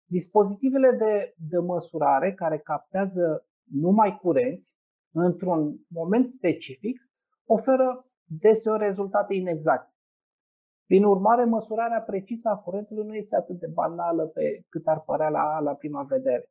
dispozitivele 0.10 0.92
de, 0.92 1.34
de 1.50 1.58
măsurare 1.58 2.34
care 2.34 2.58
captează 2.58 3.46
numai 3.72 4.18
curenți 4.22 4.76
într-un 5.16 5.76
moment 5.88 6.30
specific 6.30 7.02
oferă 7.46 8.06
deseori 8.24 8.84
rezultate 8.84 9.34
inexacte. 9.34 9.93
Prin 10.86 11.04
urmare, 11.04 11.44
măsurarea 11.44 12.02
precisă 12.02 12.50
a 12.50 12.58
curentului 12.58 13.06
nu 13.06 13.16
este 13.16 13.36
atât 13.36 13.60
de 13.60 13.68
banală 13.68 14.26
pe 14.26 14.64
cât 14.70 14.88
ar 14.88 15.00
părea 15.00 15.30
la, 15.30 15.60
la 15.60 15.74
prima 15.74 16.04
vedere. 16.04 16.50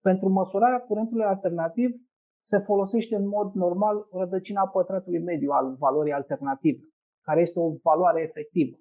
Pentru 0.00 0.28
măsurarea 0.28 0.80
curentului 0.80 1.24
alternativ 1.24 1.90
se 2.46 2.58
folosește 2.58 3.16
în 3.16 3.28
mod 3.28 3.52
normal 3.54 4.06
rădăcina 4.12 4.68
pătratului 4.68 5.22
mediu 5.22 5.50
al 5.50 5.74
valorii 5.74 6.12
alternative, 6.12 6.82
care 7.20 7.40
este 7.40 7.58
o 7.60 7.72
valoare 7.82 8.22
efectivă. 8.22 8.76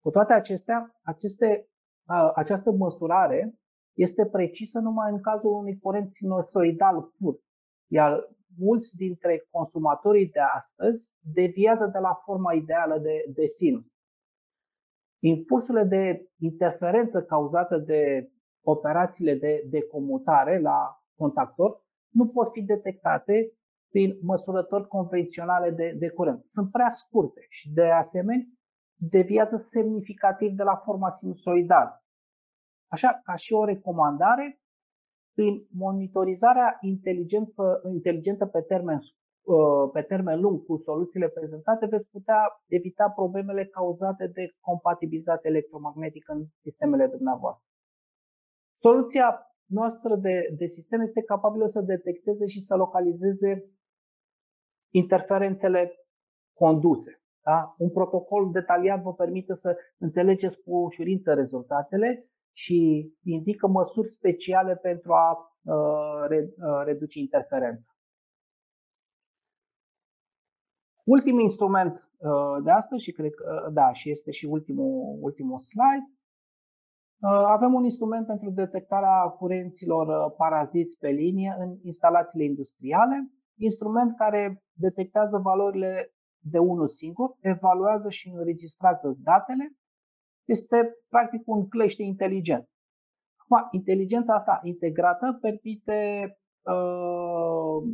Cu 0.00 0.10
toate 0.10 0.32
acestea, 0.32 0.98
aceste, 1.02 1.68
această 2.34 2.70
măsurare 2.70 3.54
este 3.96 4.26
precisă 4.26 4.78
numai 4.78 5.10
în 5.12 5.20
cazul 5.20 5.52
unui 5.52 5.78
curent 5.78 6.12
sinusoidal 6.12 7.12
pur, 7.18 7.40
iar 7.86 8.28
mulți 8.58 8.96
dintre 8.96 9.46
consumatorii 9.50 10.28
de 10.28 10.40
astăzi 10.40 11.10
deviază 11.34 11.86
de 11.92 11.98
la 11.98 12.14
forma 12.24 12.52
ideală 12.52 12.98
de, 12.98 13.24
de 13.34 13.46
sinus. 13.46 13.86
Impulsurile 15.22 15.84
de 15.84 16.28
interferență 16.40 17.22
cauzate 17.22 17.78
de 17.78 18.30
operațiile 18.64 19.34
de, 19.34 19.62
de 19.66 19.82
comutare 19.82 20.60
la 20.60 21.02
contactor 21.16 21.82
nu 22.08 22.28
pot 22.28 22.52
fi 22.52 22.62
detectate 22.62 23.52
prin 23.88 24.18
măsurători 24.22 24.88
convenționale 24.88 25.70
de, 25.70 25.94
de 25.98 26.08
curent. 26.08 26.44
Sunt 26.48 26.70
prea 26.70 26.88
scurte 26.88 27.46
și 27.48 27.72
de 27.72 27.90
asemenea 27.90 28.46
deviază 28.94 29.56
semnificativ 29.56 30.52
de 30.52 30.62
la 30.62 30.76
forma 30.76 31.08
sinusoidală. 31.08 32.02
Așa 32.88 33.20
ca 33.24 33.34
și 33.34 33.52
o 33.52 33.64
recomandare, 33.64 34.60
prin 35.38 35.66
monitorizarea 35.86 36.78
inteligentă, 36.80 37.80
inteligentă 37.92 38.46
pe 38.46 38.60
termen, 38.60 38.96
uh, 38.96 39.90
pe 39.92 40.02
termen 40.02 40.40
lung 40.40 40.64
cu 40.66 40.76
soluțiile 40.76 41.28
prezentate, 41.28 41.86
veți 41.86 42.08
putea 42.10 42.40
evita 42.66 43.08
problemele 43.10 43.64
cauzate 43.64 44.26
de 44.26 44.44
compatibilitate 44.60 45.48
electromagnetică 45.48 46.32
în 46.32 46.44
sistemele 46.62 47.06
dumneavoastră. 47.06 47.64
Soluția 48.80 49.28
noastră 49.66 50.16
de, 50.16 50.54
de 50.56 50.66
sistem 50.66 51.00
este 51.00 51.22
capabilă 51.22 51.66
să 51.68 51.80
detecteze 51.80 52.46
și 52.46 52.60
să 52.60 52.74
localizeze 52.76 53.50
interferențele 54.90 55.92
conduse. 56.52 57.22
Da? 57.44 57.74
Un 57.78 57.90
protocol 57.90 58.50
detaliat 58.50 59.02
vă 59.02 59.14
permite 59.14 59.54
să 59.54 59.76
înțelegeți 59.98 60.60
cu 60.62 60.76
ușurință 60.76 61.34
rezultatele 61.34 62.28
și 62.62 62.78
indică 63.22 63.66
măsuri 63.66 64.08
speciale 64.08 64.76
pentru 64.76 65.12
a 65.12 65.28
uh, 65.62 66.24
uh, 66.30 66.82
reduce 66.84 67.18
interferența. 67.18 67.92
Ultimul 71.04 71.40
instrument 71.40 71.94
uh, 71.94 72.62
de 72.64 72.70
astăzi 72.70 73.02
și 73.02 73.12
cred 73.12 73.34
că 73.34 73.70
da, 73.72 73.92
și 73.92 74.10
este 74.10 74.30
și 74.30 74.46
ultimul, 74.46 75.18
ultimul 75.20 75.60
slide. 75.60 76.08
Avem 77.46 77.74
un 77.74 77.84
instrument 77.84 78.26
pentru 78.26 78.50
detectarea 78.50 79.20
curenților 79.20 80.30
paraziți 80.30 80.96
pe 80.98 81.08
linie 81.08 81.56
în 81.58 81.78
instalațiile 81.82 82.44
industriale, 82.44 83.32
instrument 83.58 84.16
care 84.16 84.62
detectează 84.72 85.38
valorile 85.38 86.12
de 86.38 86.58
unul 86.58 86.88
singur, 86.88 87.36
evaluează 87.40 88.08
și 88.08 88.28
înregistrează 88.28 89.16
datele, 89.18 89.72
este 90.48 90.96
practic 91.08 91.42
un 91.44 91.68
clește 91.68 92.02
inteligent. 92.02 92.68
Acum, 93.36 93.68
inteligența 93.70 94.34
asta 94.34 94.60
integrată 94.62 95.38
permite 95.40 95.98
uh, 96.62 97.92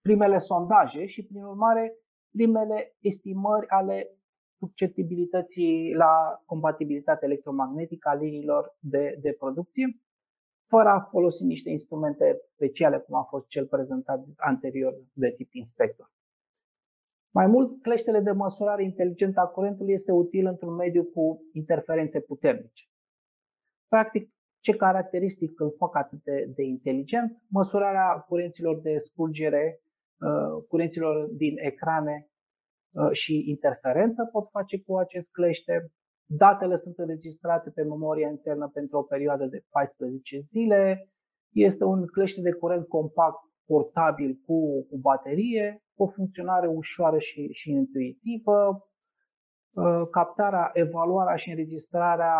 primele 0.00 0.38
sondaje 0.38 1.06
și, 1.06 1.26
prin 1.26 1.44
urmare, 1.44 1.94
primele 2.30 2.96
estimări 2.98 3.68
ale 3.68 4.10
susceptibilității 4.58 5.92
la 5.94 6.42
compatibilitate 6.46 7.24
electromagnetică 7.24 8.08
a 8.08 8.14
liniilor 8.14 8.76
de, 8.78 9.18
de 9.20 9.32
producție, 9.32 10.00
fără 10.68 10.88
a 10.88 11.00
folosi 11.10 11.44
niște 11.44 11.70
instrumente 11.70 12.40
speciale, 12.54 12.98
cum 12.98 13.14
a 13.14 13.22
fost 13.22 13.46
cel 13.48 13.66
prezentat 13.66 14.24
anterior 14.36 14.94
de 15.12 15.30
tip 15.36 15.54
inspector. 15.54 16.10
Mai 17.30 17.46
mult, 17.46 17.82
cleștele 17.82 18.20
de 18.20 18.30
măsurare 18.30 18.82
inteligentă 18.84 19.40
a 19.40 19.46
curentului 19.46 19.92
este 19.92 20.12
util 20.12 20.46
într-un 20.46 20.74
mediu 20.74 21.04
cu 21.04 21.42
interferențe 21.52 22.20
puternice. 22.20 22.84
Practic, 23.88 24.30
ce 24.60 24.76
caracteristic 24.76 25.60
îl 25.60 25.74
fac 25.76 25.96
atât 25.96 26.22
de, 26.22 26.52
de 26.54 26.62
inteligent? 26.62 27.42
Măsurarea 27.48 28.24
curenților 28.28 28.80
de 28.80 28.98
scurgere, 28.98 29.80
uh, 30.20 30.64
curenților 30.68 31.26
din 31.26 31.54
ecrane 31.58 32.28
uh, 32.90 33.10
și 33.12 33.44
interferență 33.48 34.28
pot 34.32 34.48
face 34.50 34.80
cu 34.80 34.96
acest 34.96 35.28
clește. 35.30 35.92
Datele 36.26 36.76
sunt 36.76 36.98
înregistrate 36.98 37.70
pe 37.70 37.82
memoria 37.82 38.28
internă 38.28 38.68
pentru 38.68 38.98
o 38.98 39.02
perioadă 39.02 39.46
de 39.46 39.64
14 39.70 40.38
zile. 40.38 41.08
Este 41.52 41.84
un 41.84 42.06
clește 42.06 42.40
de 42.40 42.52
curent 42.52 42.88
compact, 42.88 43.49
portabil 43.70 44.40
cu, 44.46 44.86
cu 44.88 44.96
baterie, 44.96 45.82
o 45.96 46.06
funcționare 46.06 46.66
ușoară 46.66 47.18
și, 47.18 47.48
și 47.52 47.70
intuitivă, 47.70 48.88
uh, 49.74 50.02
captarea, 50.10 50.70
evaluarea 50.72 51.36
și 51.36 51.50
înregistrarea 51.50 52.36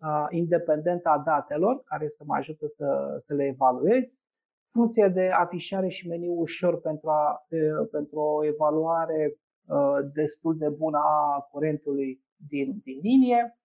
uh, 0.00 0.26
independentă 0.30 1.08
a 1.08 1.18
datelor, 1.18 1.82
care 1.84 2.08
să 2.08 2.22
mă 2.26 2.34
ajută 2.34 2.66
să, 2.76 2.88
să 3.26 3.34
le 3.34 3.44
evaluez, 3.44 4.06
funcție 4.72 5.08
de 5.08 5.28
afișare 5.28 5.88
și 5.88 6.08
meniu 6.08 6.32
ușor 6.32 6.80
pentru, 6.80 7.08
a, 7.08 7.46
uh, 7.50 7.88
pentru 7.90 8.18
o 8.18 8.44
evaluare 8.44 9.34
destul 10.14 10.56
de 10.56 10.68
bună 10.68 10.98
a 10.98 11.48
curentului 11.50 12.24
din, 12.48 12.80
din 12.84 12.98
linie, 13.02 13.58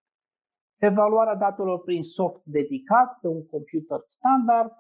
evaluarea 0.78 1.36
datelor 1.36 1.80
prin 1.82 2.04
soft 2.04 2.42
dedicat 2.44 3.18
pe 3.22 3.28
un 3.28 3.46
computer 3.46 4.00
standard, 4.08 4.72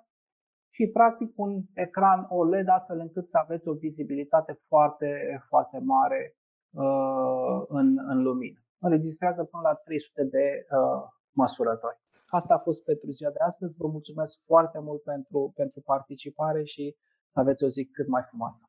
și 0.75 0.87
practic 0.87 1.31
un 1.35 1.61
ecran 1.73 2.25
OLED 2.29 2.67
astfel 2.67 2.99
încât 2.99 3.29
să 3.29 3.37
aveți 3.37 3.67
o 3.67 3.73
vizibilitate 3.73 4.59
foarte, 4.67 5.09
foarte 5.47 5.79
mare 5.79 6.35
uh, 6.71 7.57
în, 7.67 7.87
în 8.11 8.21
lumină. 8.21 8.59
Înregistrează 8.79 9.43
până 9.43 9.63
la 9.69 9.73
300 9.73 10.23
de 10.23 10.45
uh, 10.69 11.03
măsurători. 11.31 11.99
Asta 12.27 12.53
a 12.53 12.57
fost 12.67 12.83
pentru 12.83 13.09
ziua 13.11 13.31
de 13.31 13.39
astăzi. 13.39 13.75
Vă 13.77 13.87
mulțumesc 13.87 14.33
foarte 14.45 14.79
mult 14.79 15.01
pentru, 15.01 15.51
pentru 15.55 15.81
participare 15.81 16.63
și 16.63 16.95
aveți 17.31 17.63
o 17.63 17.67
zi 17.67 17.85
cât 17.85 18.07
mai 18.07 18.23
frumoasă. 18.29 18.63